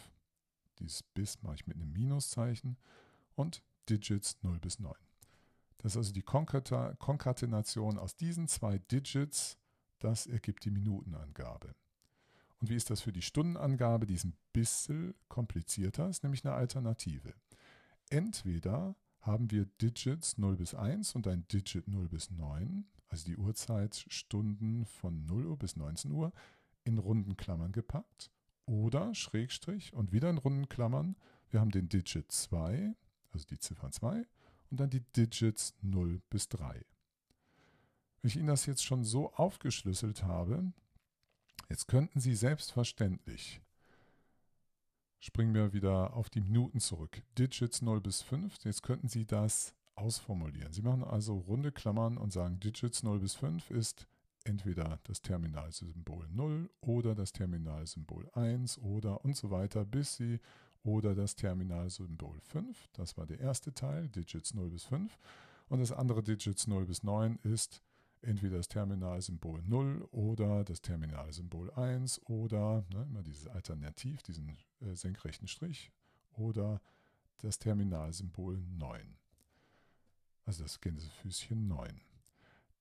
[0.79, 2.77] Dieses bis mache ich mit einem Minuszeichen
[3.37, 4.93] und Digits 0 bis 9.
[5.79, 9.59] Das ist also die Konkatenation aus diesen zwei Digits,
[9.99, 11.75] das ergibt die Minutenangabe.
[12.61, 14.07] Und wie ist das für die Stundenangabe?
[14.07, 17.35] Die ist ein bisschen komplizierter, ist nämlich eine Alternative.
[18.09, 23.37] Entweder haben wir Digits 0 bis 1 und ein Digit 0 bis 9, also die
[23.37, 26.33] Uhrzeitstunden von 0 Uhr bis 19 Uhr,
[26.85, 28.31] in runden Klammern gepackt.
[28.65, 31.17] Oder Schrägstrich und wieder in runden Klammern.
[31.51, 32.95] Wir haben den Digit 2,
[33.37, 34.27] also die Ziffer 2,
[34.71, 36.85] und dann die Digits 0 bis 3.
[38.23, 40.73] Wenn ich Ihnen das jetzt schon so aufgeschlüsselt habe,
[41.69, 43.61] jetzt könnten Sie selbstverständlich
[45.27, 47.23] springen wir wieder auf die Minuten zurück.
[47.37, 48.65] Digits 0 bis 5.
[48.65, 50.73] Jetzt könnten Sie das ausformulieren.
[50.73, 54.07] Sie machen also runde Klammern und sagen, Digits 0 bis 5 ist
[54.45, 60.39] entweder das Terminalsymbol 0 oder das Terminalsymbol 1 oder und so weiter, bis Sie
[60.87, 62.89] oder das Terminalsymbol 5.
[62.93, 65.19] Das war der erste Teil, Digits 0 bis 5.
[65.69, 67.83] Und das andere Digits 0 bis 9 ist
[68.23, 74.95] entweder das Terminalsymbol 0 oder das Terminalsymbol 1 oder ne, immer dieses Alternativ, diesen äh,
[74.95, 75.91] senkrechten Strich
[76.37, 76.81] oder
[77.39, 79.17] das Terminalsymbol 9.
[80.45, 82.01] Also das Gänsefüßchen 9.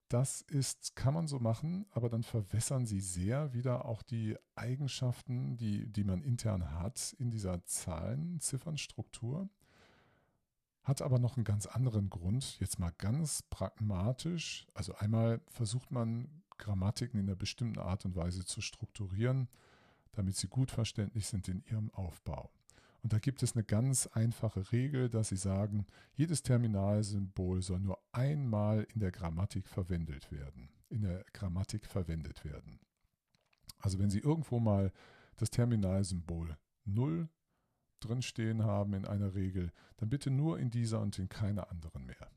[0.07, 5.57] Das ist, kann man so machen, aber dann verwässern sie sehr wieder auch die Eigenschaften,
[5.57, 9.49] die, die man intern hat in dieser Zahlen-Ziffernstruktur.
[10.83, 12.59] Hat aber noch einen ganz anderen Grund.
[12.59, 14.67] Jetzt mal ganz pragmatisch.
[14.75, 19.49] Also einmal versucht man Grammatiken in einer bestimmten Art und Weise zu strukturieren,
[20.11, 22.51] damit sie gut verständlich sind in ihrem Aufbau.
[23.05, 27.99] Und da gibt es eine ganz einfache Regel, dass sie sagen, jedes Terminalsymbol soll nur
[28.11, 30.71] einmal in der Grammatik verwendet werden.
[30.89, 32.79] In der Grammatik verwendet werden.
[33.77, 34.91] Also wenn Sie irgendwo mal
[35.37, 37.29] das Terminalsymbol 0
[37.99, 42.07] drin stehen haben in einer Regel, dann bitte nur in dieser und in keiner anderen
[42.07, 42.31] mehr.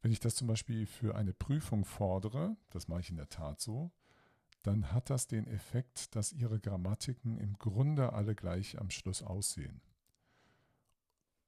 [0.00, 3.60] Wenn ich das zum Beispiel für eine Prüfung fordere, das mache ich in der Tat
[3.60, 3.90] so,
[4.62, 9.80] dann hat das den Effekt, dass Ihre Grammatiken im Grunde alle gleich am Schluss aussehen.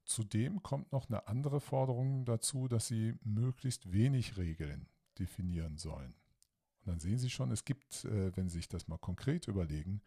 [0.05, 4.87] Zudem kommt noch eine andere Forderung dazu, dass Sie möglichst wenig Regeln
[5.19, 6.15] definieren sollen.
[6.81, 10.01] Und dann sehen Sie schon, es gibt, äh, wenn Sie sich das mal konkret überlegen,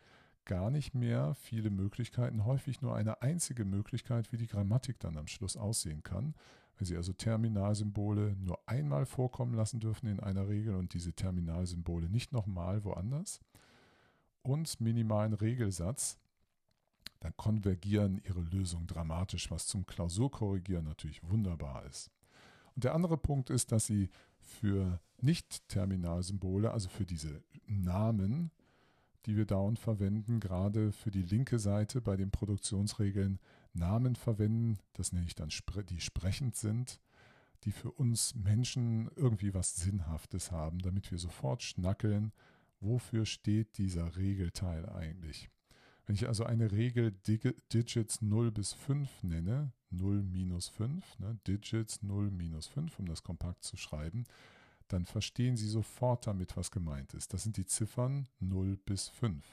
[0.46, 5.28] gar nicht mehr viele Möglichkeiten, häufig nur eine einzige Möglichkeit, wie die Grammatik dann am
[5.28, 6.36] Schluss aussehen kann.
[6.78, 12.10] Wenn Sie also Terminalsymbole nur einmal vorkommen lassen dürfen in einer Regel und diese Terminalsymbole
[12.10, 13.40] nicht nochmal woanders
[14.42, 16.18] und minimalen Regelsatz,
[17.22, 22.12] dann konvergieren Ihre Lösungen dramatisch, was zum Klausurkorrigieren natürlich wunderbar ist.
[22.76, 28.52] Und der andere Punkt ist, dass Sie für Nicht-Terminalsymbole, also für diese Namen,
[29.26, 33.40] die wir dauernd verwenden, gerade für die linke Seite bei den Produktionsregeln
[33.74, 35.50] Namen verwenden, das nenne ich dann,
[35.90, 37.00] die sprechend sind,
[37.64, 42.32] die für uns Menschen irgendwie was Sinnhaftes haben, damit wir sofort schnackeln,
[42.80, 45.50] wofür steht dieser Regelteil eigentlich.
[46.06, 52.04] Wenn ich also eine Regel Digits 0 bis 5 nenne, 0 minus 5, ne, Digits
[52.04, 54.26] 0 minus 5, um das kompakt zu schreiben,
[54.88, 57.34] dann verstehen Sie sofort damit, was gemeint ist.
[57.34, 59.44] Das sind die Ziffern 0 bis 5.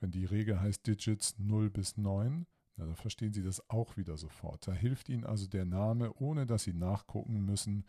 [0.00, 4.16] Wenn die Regel heißt Digits 0 bis 9, na, dann verstehen Sie das auch wieder
[4.16, 4.66] sofort.
[4.68, 7.84] Da hilft Ihnen also der Name, ohne dass Sie nachgucken müssen,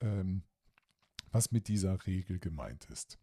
[0.00, 0.42] ähm,
[1.30, 3.18] was mit dieser Regel gemeint ist.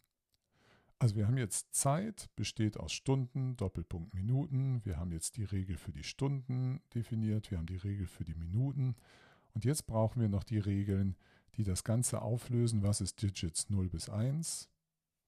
[1.00, 4.82] Also wir haben jetzt Zeit, besteht aus Stunden, Doppelpunkt Minuten.
[4.84, 8.34] Wir haben jetzt die Regel für die Stunden definiert, wir haben die Regel für die
[8.34, 8.96] Minuten.
[9.54, 11.16] Und jetzt brauchen wir noch die Regeln,
[11.56, 12.84] die das Ganze auflösen.
[12.84, 14.70] Was ist Digits 0 bis 1?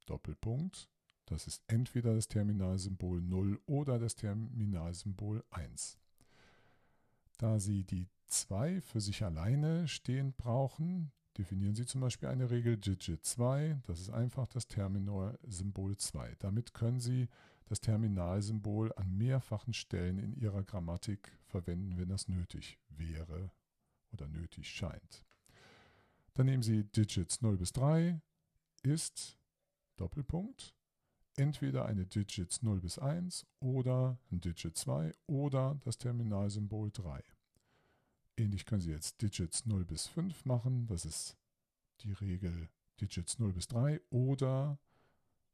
[0.05, 0.89] Doppelpunkt.
[1.25, 5.99] Das ist entweder das Terminalsymbol 0 oder das Terminalsymbol 1.
[7.37, 12.77] Da Sie die 2 für sich alleine stehend brauchen, definieren Sie zum Beispiel eine Regel
[12.77, 13.81] Digit 2.
[13.85, 16.35] Das ist einfach das Terminalsymbol 2.
[16.39, 17.29] Damit können Sie
[17.65, 23.51] das Terminalsymbol an mehrfachen Stellen in Ihrer Grammatik verwenden, wenn das nötig wäre
[24.11, 25.23] oder nötig scheint.
[26.39, 28.21] Dann nehmen Sie Digits 0 bis 3
[28.83, 29.37] ist
[29.97, 30.73] Doppelpunkt
[31.35, 37.21] entweder eine Digits 0 bis 1 oder ein Digit 2 oder das Terminalsymbol 3.
[38.37, 41.37] Ähnlich können Sie jetzt Digits 0 bis 5 machen, das ist
[42.03, 42.69] die Regel
[43.01, 44.79] Digits 0 bis 3 oder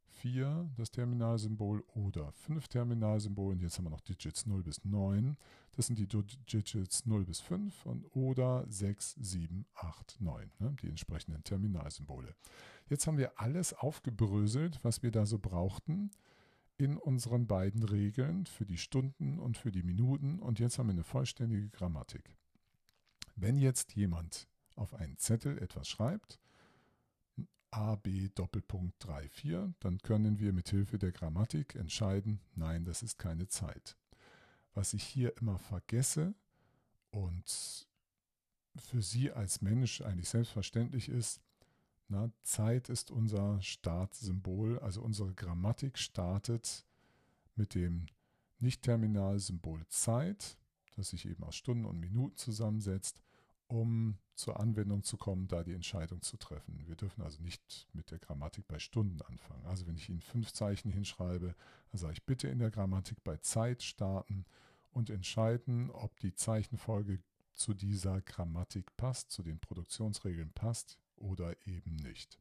[0.07, 3.53] 4 das Terminalsymbol oder 5 Terminalsymbole.
[3.53, 5.37] Und jetzt haben wir noch Digits 0 bis 9.
[5.73, 10.89] Das sind die Digits 0 bis 5 und oder 6, 7, 8, 9, ne, die
[10.89, 12.35] entsprechenden Terminalsymbole.
[12.89, 16.11] Jetzt haben wir alles aufgebröselt, was wir da so brauchten
[16.77, 20.39] in unseren beiden Regeln für die Stunden und für die Minuten.
[20.39, 22.35] Und jetzt haben wir eine vollständige Grammatik.
[23.35, 26.39] Wenn jetzt jemand auf einen Zettel etwas schreibt,
[27.75, 33.17] AB Doppelpunkt 3, 4, dann können wir mit Hilfe der Grammatik entscheiden, nein, das ist
[33.17, 33.97] keine Zeit.
[34.73, 36.33] Was ich hier immer vergesse
[37.11, 37.87] und
[38.77, 41.41] für Sie als Mensch eigentlich selbstverständlich ist.
[42.07, 46.85] Na, Zeit ist unser Startsymbol, also unsere Grammatik startet
[47.55, 48.05] mit dem
[48.59, 50.57] Nicht-Terminalsymbol Zeit,
[50.95, 53.21] das sich eben aus Stunden und Minuten zusammensetzt,
[53.67, 56.85] um zur Anwendung zu kommen, da die Entscheidung zu treffen.
[56.85, 59.65] Wir dürfen also nicht mit der Grammatik bei Stunden anfangen.
[59.65, 61.55] Also wenn ich Ihnen fünf Zeichen hinschreibe,
[61.91, 64.45] dann sage ich bitte in der Grammatik bei Zeit starten
[64.91, 67.19] und entscheiden, ob die Zeichenfolge
[67.53, 72.39] zu dieser Grammatik passt, zu den Produktionsregeln passt oder eben nicht.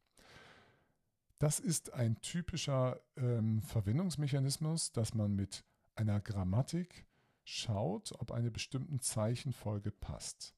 [1.39, 5.65] Das ist ein typischer ähm, Verwendungsmechanismus, dass man mit
[5.95, 7.05] einer Grammatik
[7.43, 10.53] schaut, ob eine bestimmte Zeichenfolge passt.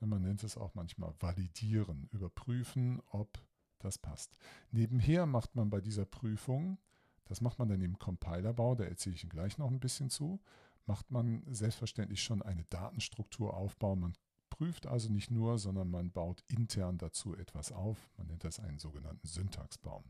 [0.00, 3.38] Man nennt es auch manchmal validieren, überprüfen, ob
[3.78, 4.36] das passt.
[4.70, 6.78] Nebenher macht man bei dieser Prüfung,
[7.24, 10.40] das macht man dann im Compilerbau, da erzähle ich Ihnen gleich noch ein bisschen zu,
[10.86, 13.94] macht man selbstverständlich schon eine Datenstruktur aufbau.
[13.94, 14.14] Man
[14.48, 18.10] prüft also nicht nur, sondern man baut intern dazu etwas auf.
[18.16, 20.04] Man nennt das einen sogenannten Syntaxbaum.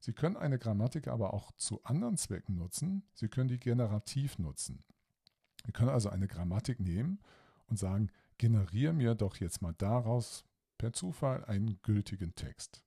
[0.00, 3.04] Sie können eine Grammatik aber auch zu anderen Zwecken nutzen.
[3.14, 4.84] Sie können die generativ nutzen.
[5.64, 7.20] Sie können also eine Grammatik nehmen
[7.66, 10.44] und sagen, generiere mir doch jetzt mal daraus
[10.78, 12.84] per Zufall einen gültigen Text.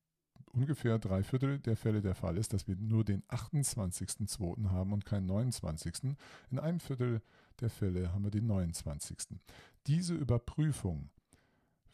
[0.52, 4.68] ungefähr drei Viertel der Fälle der Fall ist, dass wir nur den 28.02.
[4.68, 6.14] haben und keinen 29.
[6.50, 7.22] In einem Viertel
[7.60, 9.38] der Fälle haben wir den 29.
[9.86, 11.08] Diese Überprüfung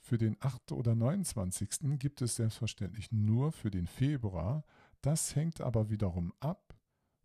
[0.01, 0.73] für den 8.
[0.73, 1.97] oder 29.
[2.01, 4.65] gibt es selbstverständlich nur für den Februar.
[5.01, 6.77] Das hängt aber wiederum ab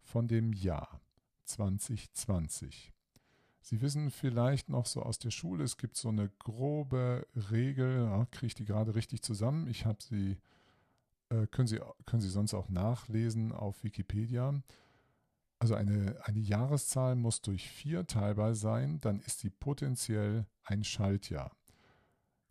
[0.04, 1.02] von dem Jahr
[1.46, 2.93] 2020.
[3.64, 8.26] Sie wissen vielleicht noch so aus der Schule, es gibt so eine grobe Regel, ja,
[8.26, 9.68] kriege ich die gerade richtig zusammen?
[9.68, 10.38] Ich habe sie,
[11.30, 14.62] äh, können, sie, können Sie sonst auch nachlesen auf Wikipedia.
[15.60, 21.56] Also eine, eine Jahreszahl muss durch vier teilbar sein, dann ist sie potenziell ein Schaltjahr.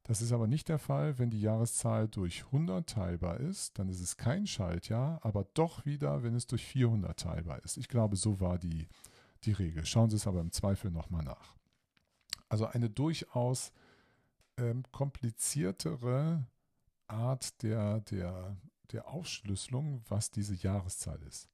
[0.05, 4.01] Das ist aber nicht der Fall, wenn die Jahreszahl durch 100 teilbar ist, dann ist
[4.01, 7.77] es kein Schaltjahr, aber doch wieder, wenn es durch 400 teilbar ist.
[7.77, 8.89] Ich glaube, so war die
[9.45, 9.85] die Regel.
[9.85, 11.55] Schauen Sie es aber im Zweifel nochmal nach.
[12.49, 13.73] Also eine durchaus
[14.57, 16.47] ähm, kompliziertere
[17.07, 18.57] Art der, der,
[18.93, 21.49] der Aufschlüsselung, was diese Jahreszahl ist.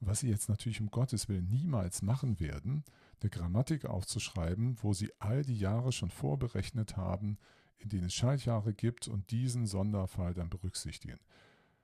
[0.00, 2.84] Und was Sie jetzt natürlich um Gottes Willen niemals machen werden,
[3.20, 7.38] eine Grammatik aufzuschreiben, wo Sie all die Jahre schon vorberechnet haben,
[7.78, 11.20] in denen es Schaltjahre gibt und diesen Sonderfall dann berücksichtigen.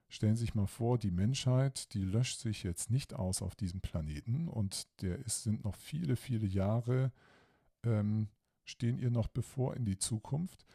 [0.09, 3.81] Stellen Sie sich mal vor, die Menschheit, die löscht sich jetzt nicht aus auf diesem
[3.81, 7.13] Planeten und der ist, sind noch viele, viele Jahre,
[7.83, 8.29] ähm,
[8.65, 10.67] stehen ihr noch bevor in die Zukunft.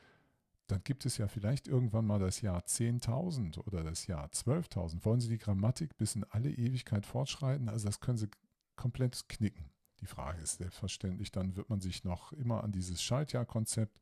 [0.68, 5.04] Dann gibt es ja vielleicht irgendwann mal das Jahr 10.000 oder das Jahr 12.000.
[5.04, 7.70] Wollen Sie die Grammatik bis in alle Ewigkeit fortschreiten?
[7.70, 8.30] Also das können Sie
[8.76, 9.72] komplett knicken.
[10.02, 14.00] Die Frage ist selbstverständlich, dann wird man sich noch immer an dieses Schaltjahrkonzept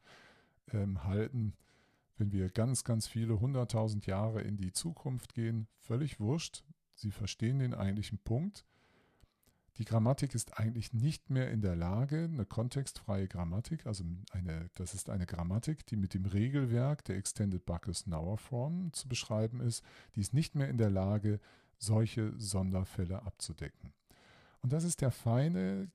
[0.73, 1.53] ähm, halten
[2.17, 6.63] wenn wir ganz, ganz viele hunderttausend Jahre in die Zukunft gehen, völlig wurscht.
[6.95, 8.65] Sie verstehen den eigentlichen Punkt.
[9.77, 14.95] Die Grammatik ist eigentlich nicht mehr in der Lage, eine kontextfreie Grammatik, also eine, das
[14.95, 19.83] ist eine Grammatik, die mit dem Regelwerk der Extended Bacchus-Nauer Form zu beschreiben ist,
[20.15, 21.39] die ist nicht mehr in der Lage,
[21.77, 23.93] solche Sonderfälle abzudecken.
[24.61, 25.91] Und das ist der feine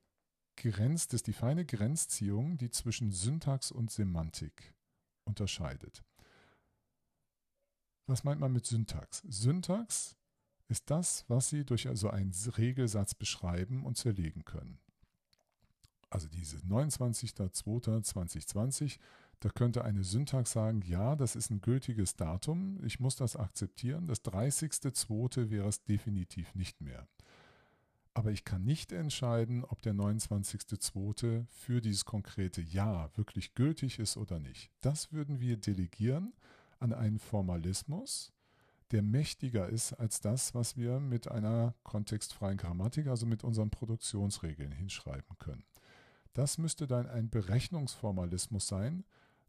[0.55, 4.73] Grenz, das ist die feine Grenzziehung, die zwischen Syntax und Semantik
[5.25, 6.03] unterscheidet.
[8.05, 9.21] Was meint man mit Syntax?
[9.27, 10.17] Syntax
[10.67, 14.79] ist das, was Sie durch also einen Regelsatz beschreiben und zerlegen können.
[16.09, 18.99] Also diese 29.02.2020,
[19.39, 24.07] da könnte eine Syntax sagen, ja, das ist ein gültiges Datum, ich muss das akzeptieren,
[24.07, 25.49] das 30.02.
[25.49, 27.07] wäre es definitiv nicht mehr.
[28.13, 31.47] Aber ich kann nicht entscheiden, ob der 29.02.
[31.49, 34.69] für dieses konkrete Jahr wirklich gültig ist oder nicht.
[34.81, 36.31] Das würden wir delegieren
[36.83, 38.31] an einen Formalismus,
[38.91, 44.71] der mächtiger ist als das, was wir mit einer kontextfreien Grammatik, also mit unseren Produktionsregeln
[44.71, 45.63] hinschreiben können.
[46.33, 49.05] Das müsste dann ein Berechnungsformalismus sein,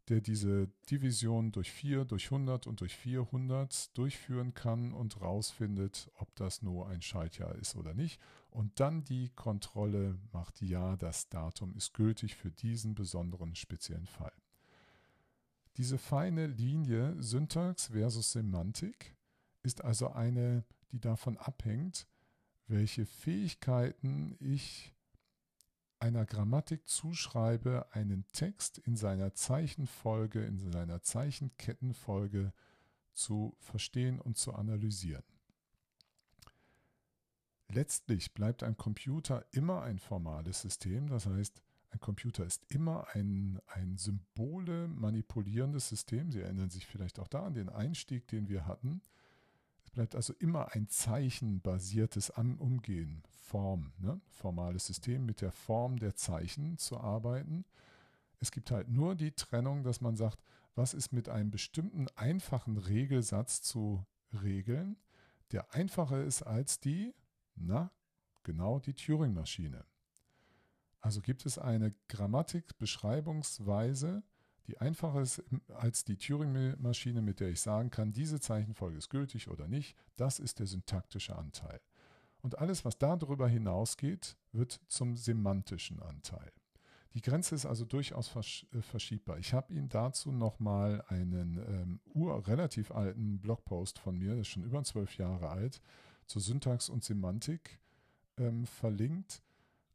[0.09, 6.35] der diese Division durch 4, durch 100 und durch 400 durchführen kann und rausfindet, ob
[6.37, 8.21] das nur ein Schaltjahr ist oder nicht.
[8.51, 14.33] Und dann die Kontrolle macht, ja, das Datum ist gültig für diesen besonderen speziellen Fall.
[15.77, 19.17] Diese feine Linie Syntax versus Semantik
[19.63, 22.07] ist also eine, die davon abhängt,
[22.69, 24.95] welche Fähigkeiten ich
[25.99, 32.53] einer Grammatik zuschreibe, einen Text in seiner Zeichenfolge, in seiner Zeichenkettenfolge
[33.13, 35.25] zu verstehen und zu analysieren.
[37.69, 41.63] Letztlich bleibt ein Computer immer ein formales System, das heißt,
[41.95, 46.31] ein Computer ist immer ein, ein Symbole manipulierendes System.
[46.31, 49.01] Sie erinnern sich vielleicht auch da an den Einstieg, den wir hatten
[49.95, 54.21] bleibt also immer ein zeichenbasiertes Umgehen, Form, ne?
[54.29, 57.65] formales System mit der Form der Zeichen zu arbeiten.
[58.41, 60.43] Es gibt halt nur die Trennung, dass man sagt,
[60.75, 64.05] was ist mit einem bestimmten einfachen Regelsatz zu
[64.43, 64.97] regeln,
[65.53, 67.15] der einfacher ist als die,
[67.55, 67.91] na,
[68.43, 69.85] genau die Turing-Maschine.
[71.05, 74.23] Also gibt es eine Grammatik-Beschreibungsweise,
[74.67, 75.45] die einfacher ist
[75.75, 79.99] als die Turing-Maschine, mit der ich sagen kann, diese Zeichenfolge ist gültig oder nicht.
[80.17, 81.83] Das ist der syntaktische Anteil.
[82.41, 86.51] Und alles, was darüber hinausgeht, wird zum semantischen Anteil.
[87.13, 89.39] Die Grenze ist also durchaus versch äh, verschiebbar.
[89.39, 94.49] Ich habe Ihnen dazu nochmal einen ähm, ur relativ alten Blogpost von mir, das ist
[94.49, 95.83] schon über zwölf Jahre alt,
[96.25, 97.79] zur Syntax und Semantik
[98.39, 99.43] ähm, verlinkt.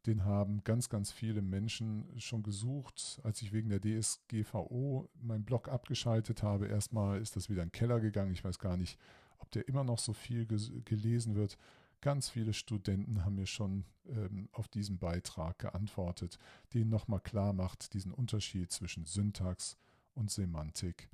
[0.06, 3.20] Den haben ganz, ganz viele Menschen schon gesucht.
[3.22, 7.72] Als ich wegen der DSGVO meinen Blog abgeschaltet habe, erstmal ist das wieder in den
[7.72, 8.32] Keller gegangen.
[8.32, 8.98] Ich weiß gar nicht,
[9.38, 11.58] ob der immer noch so viel gelesen wird.
[12.00, 16.38] Ganz viele Studenten haben mir schon ähm, auf diesen Beitrag geantwortet,
[16.72, 19.76] den nochmal klar macht, diesen Unterschied zwischen Syntax
[20.14, 21.10] und Semantik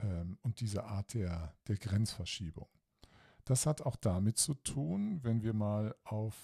[0.00, 2.68] ähm, und diese Art der, der Grenzverschiebung.
[3.46, 6.34] Das hat auch damit zu tun, wenn wir mal auf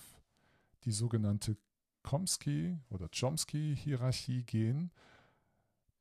[0.85, 1.57] die sogenannte
[2.03, 4.91] Chomsky oder Chomsky-Hierarchie gehen.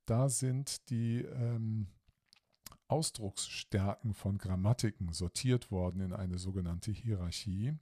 [0.05, 1.87] Da sind die ähm,
[2.87, 7.73] Ausdrucksstärken von Grammatiken sortiert worden in eine sogenannte Hierarchie,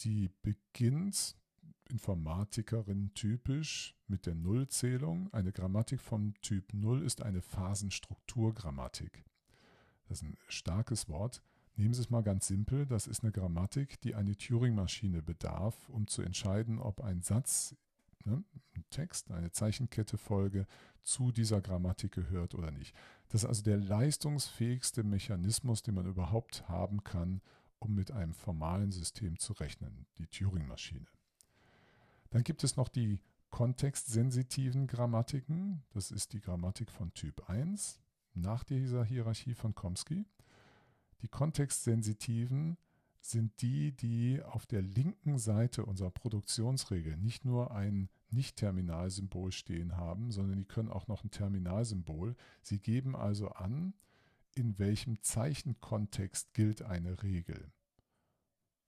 [0.00, 1.36] die beginnt
[1.90, 5.32] Informatikerin typisch mit der Nullzählung.
[5.34, 9.24] Eine Grammatik vom Typ Null ist eine Phasenstrukturgrammatik.
[10.08, 11.42] Das ist ein starkes Wort.
[11.76, 16.06] Nehmen Sie es mal ganz simpel, das ist eine Grammatik, die eine Turing-Maschine bedarf, um
[16.06, 17.74] zu entscheiden, ob ein Satz,
[18.24, 18.44] ne,
[18.76, 20.66] ein Text, eine Zeichenkettefolge
[21.02, 22.94] zu dieser Grammatik gehört oder nicht.
[23.28, 27.40] Das ist also der leistungsfähigste Mechanismus, den man überhaupt haben kann,
[27.80, 31.06] um mit einem formalen System zu rechnen, die Turing-Maschine.
[32.30, 33.20] Dann gibt es noch die
[33.50, 35.82] kontextsensitiven Grammatiken.
[35.90, 38.00] Das ist die Grammatik von Typ 1
[38.34, 40.24] nach dieser Hierarchie von Chomsky.
[41.22, 42.76] Die kontextsensitiven
[43.20, 50.30] sind die, die auf der linken Seite unserer Produktionsregel nicht nur ein Nicht-Terminalsymbol stehen haben,
[50.30, 52.36] sondern die können auch noch ein Terminalsymbol.
[52.60, 53.94] Sie geben also an,
[54.54, 57.72] in welchem Zeichenkontext gilt eine Regel.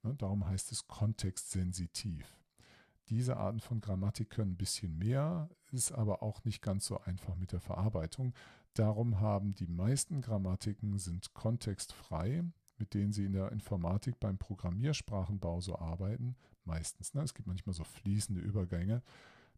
[0.02, 2.36] Ne, darum heißt es kontextsensitiv.
[3.08, 7.36] Diese Arten von Grammatik können ein bisschen mehr, ist aber auch nicht ganz so einfach
[7.36, 8.34] mit der Verarbeitung.
[8.76, 12.44] Darum haben die meisten Grammatiken sind kontextfrei,
[12.76, 16.36] mit denen sie in der Informatik beim Programmiersprachenbau so arbeiten.
[16.66, 17.14] Meistens.
[17.14, 17.22] Ne?
[17.22, 19.02] Es gibt manchmal so fließende Übergänge.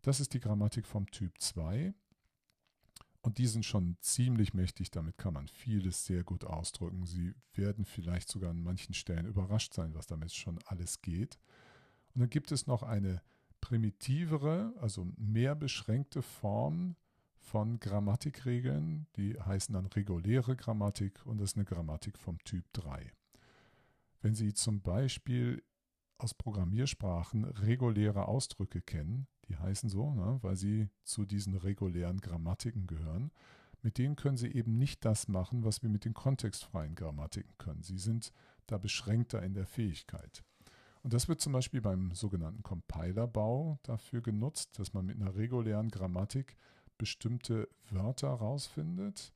[0.03, 1.93] Das ist die Grammatik vom Typ 2.
[3.21, 7.05] Und die sind schon ziemlich mächtig, damit kann man vieles sehr gut ausdrücken.
[7.05, 11.41] Sie werden vielleicht sogar an manchen Stellen überrascht sein, was damit schon alles geht.
[12.15, 13.21] Und dann gibt es noch eine
[13.61, 16.95] primitivere, also mehr beschränkte Form
[17.49, 23.11] von Grammatikregeln, die heißen dann reguläre Grammatik und das ist eine Grammatik vom Typ 3.
[24.21, 25.63] Wenn Sie zum Beispiel
[26.19, 32.87] aus Programmiersprachen reguläre Ausdrücke kennen, die heißen so, ne, weil sie zu diesen regulären Grammatiken
[32.87, 33.31] gehören,
[33.81, 37.83] mit denen können Sie eben nicht das machen, was wir mit den kontextfreien Grammatiken können.
[37.83, 38.33] Sie sind
[38.67, 40.45] da beschränkter in der Fähigkeit.
[41.03, 45.89] Und das wird zum Beispiel beim sogenannten Compilerbau dafür genutzt, dass man mit einer regulären
[45.89, 46.57] Grammatik
[46.99, 49.33] bestimmte Wörter rausfindet,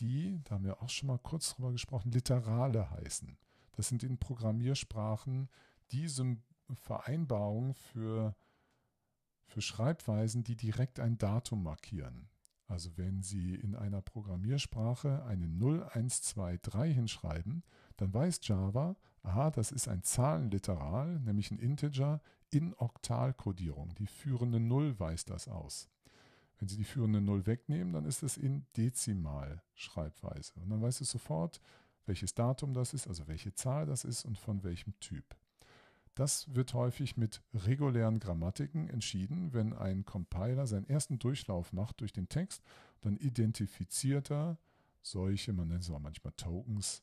[0.00, 3.36] die, da haben wir auch schon mal kurz drüber gesprochen, Literale heißen.
[3.72, 5.48] Das sind in Programmiersprachen
[5.90, 6.36] diese
[6.74, 8.34] Vereinbarungen für,
[9.44, 12.28] für Schreibweisen, die direkt ein Datum markieren.
[12.68, 17.62] Also wenn Sie in einer Programmiersprache eine 0123 hinschreiben,
[17.96, 22.20] dann weiß Java, aha, das ist ein Zahlenliteral, nämlich ein Integer
[22.50, 23.94] in Oktalkodierung.
[23.94, 25.88] Die führende Null weist das aus.
[26.58, 30.54] Wenn Sie die führende Null wegnehmen, dann ist es in Dezimalschreibweise.
[30.60, 31.60] Und dann weiß es sofort,
[32.06, 35.36] welches Datum das ist, also welche Zahl das ist und von welchem Typ.
[36.14, 42.14] Das wird häufig mit regulären Grammatiken entschieden, wenn ein Compiler seinen ersten Durchlauf macht durch
[42.14, 42.62] den Text,
[43.02, 44.56] dann identifiziert er
[45.02, 47.02] solche, man nennt es auch manchmal Tokens,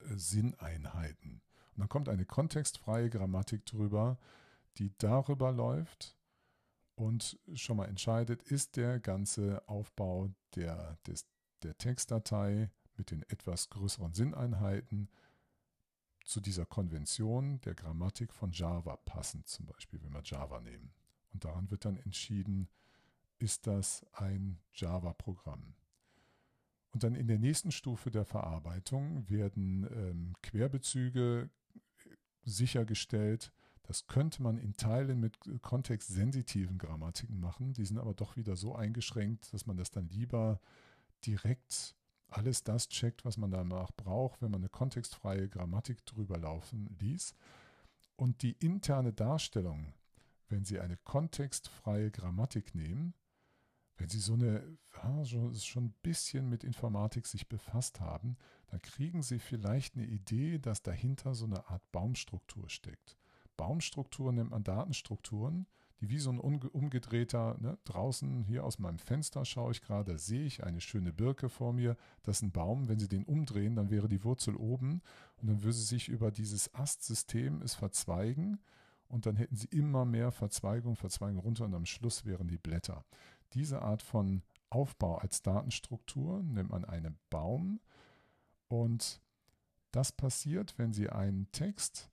[0.00, 1.42] äh, Sinneinheiten.
[1.74, 4.18] Und dann kommt eine kontextfreie Grammatik drüber,
[4.78, 6.16] die darüber läuft
[6.98, 11.26] und schon mal entscheidet, ist der ganze Aufbau der, des,
[11.62, 15.08] der Textdatei mit den etwas größeren Sinneinheiten
[16.24, 20.92] zu dieser Konvention der Grammatik von Java passend, zum Beispiel, wenn wir Java nehmen.
[21.32, 22.68] Und daran wird dann entschieden,
[23.38, 25.74] ist das ein Java-Programm.
[26.90, 31.48] Und dann in der nächsten Stufe der Verarbeitung werden ähm, Querbezüge
[32.42, 33.52] sichergestellt.
[33.88, 37.72] Das könnte man in Teilen mit kontextsensitiven Grammatiken machen.
[37.72, 40.60] Die sind aber doch wieder so eingeschränkt, dass man das dann lieber
[41.24, 41.96] direkt
[42.28, 47.34] alles das checkt, was man danach braucht, wenn man eine kontextfreie Grammatik drüber laufen ließ.
[48.16, 49.94] Und die interne Darstellung,
[50.50, 53.14] wenn Sie eine kontextfreie Grammatik nehmen,
[53.96, 58.36] wenn Sie so eine, ja, schon ein bisschen mit Informatik sich befasst haben,
[58.66, 63.16] dann kriegen Sie vielleicht eine Idee, dass dahinter so eine Art Baumstruktur steckt.
[63.58, 65.66] Baumstrukturen nennt man Datenstrukturen,
[66.00, 70.44] die wie so ein umgedrehter, ne, draußen hier aus meinem Fenster schaue ich gerade, sehe
[70.44, 73.90] ich eine schöne Birke vor mir, das ist ein Baum, wenn Sie den umdrehen, dann
[73.90, 75.02] wäre die Wurzel oben
[75.36, 78.60] und dann würde sie sich über dieses Astsystem es verzweigen
[79.08, 83.04] und dann hätten Sie immer mehr Verzweigung, Verzweigung runter und am Schluss wären die Blätter.
[83.54, 87.80] Diese Art von Aufbau als Datenstruktur nennt man einen Baum
[88.68, 89.20] und
[89.90, 92.10] das passiert, wenn Sie einen Text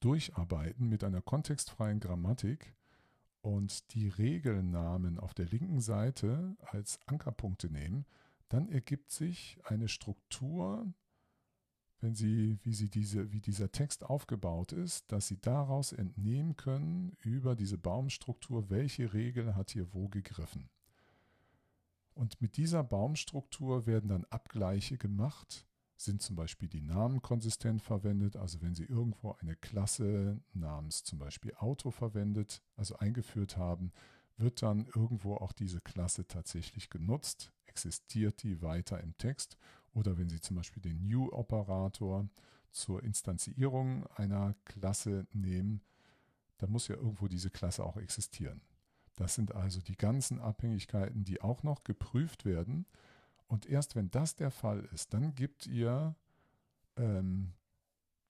[0.00, 2.74] durcharbeiten mit einer kontextfreien Grammatik
[3.42, 8.06] und die Regelnamen auf der linken Seite als Ankerpunkte nehmen,
[8.48, 10.92] dann ergibt sich eine Struktur,
[12.00, 17.16] wenn Sie, wie, Sie diese, wie dieser Text aufgebaut ist, dass Sie daraus entnehmen können
[17.22, 20.70] über diese Baumstruktur, welche Regel hat hier wo gegriffen.
[22.14, 25.66] Und mit dieser Baumstruktur werden dann Abgleiche gemacht
[26.00, 28.36] sind zum Beispiel die Namen konsistent verwendet.
[28.36, 33.92] Also wenn Sie irgendwo eine Klasse namens zum Beispiel Auto verwendet, also eingeführt haben,
[34.38, 39.58] wird dann irgendwo auch diese Klasse tatsächlich genutzt, existiert die weiter im Text.
[39.92, 42.28] Oder wenn Sie zum Beispiel den New-Operator
[42.70, 45.82] zur Instanzierung einer Klasse nehmen,
[46.56, 48.62] dann muss ja irgendwo diese Klasse auch existieren.
[49.16, 52.86] Das sind also die ganzen Abhängigkeiten, die auch noch geprüft werden.
[53.50, 56.14] Und erst wenn das der Fall ist, dann gibt ihr,
[56.96, 57.52] ähm,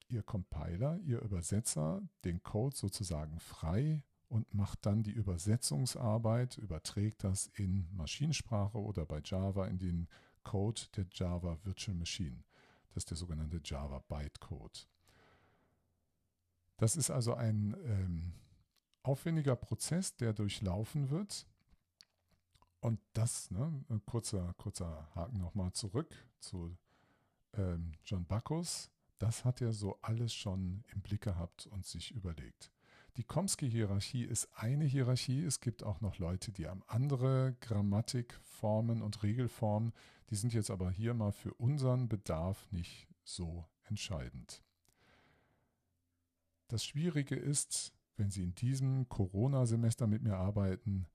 [0.07, 7.51] ihr Compiler, ihr Übersetzer den Code sozusagen frei und macht dann die Übersetzungsarbeit, überträgt das
[7.53, 10.07] in Maschinensprache oder bei Java in den
[10.41, 12.43] Code der Java Virtual Machine.
[12.87, 14.87] Das ist der sogenannte Java Bytecode.
[16.77, 18.33] Das ist also ein ähm,
[19.03, 21.45] aufwendiger Prozess, der durchlaufen wird.
[22.81, 26.75] Und das, ne, kurzer, kurzer Haken nochmal zurück zu
[27.53, 32.71] ähm, John Bacchus, das hat er so alles schon im Blick gehabt und sich überlegt.
[33.17, 35.43] Die Chomsky-Hierarchie ist eine Hierarchie.
[35.43, 39.93] Es gibt auch noch Leute, die haben andere Grammatikformen und Regelformen.
[40.29, 44.63] Die sind jetzt aber hier mal für unseren Bedarf nicht so entscheidend.
[46.69, 51.05] Das Schwierige ist, wenn Sie in diesem Corona-Semester mit mir arbeiten,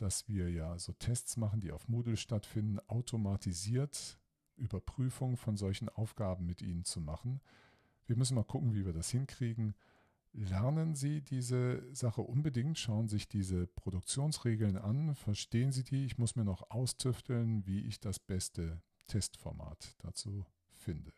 [0.00, 4.18] dass wir ja so Tests machen, die auf Moodle stattfinden, automatisiert
[4.56, 7.40] Überprüfung von solchen Aufgaben mit Ihnen zu machen.
[8.06, 9.74] Wir müssen mal gucken, wie wir das hinkriegen.
[10.32, 16.04] Lernen Sie diese Sache unbedingt, schauen sich diese Produktionsregeln an, verstehen Sie die.
[16.04, 21.12] Ich muss mir noch austüfteln, wie ich das beste Testformat dazu finde.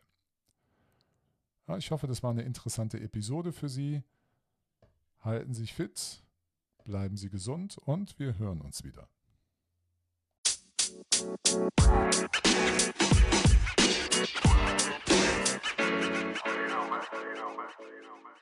[1.67, 4.01] Ja, ich hoffe, das war eine interessante Episode für Sie.
[5.19, 6.23] Halten Sie sich fit,
[6.85, 9.07] Bleiben Sie gesund und wir hören uns wieder.
[16.61, 17.01] you know, man.
[17.13, 17.69] You know, man.
[17.79, 18.35] You know, man.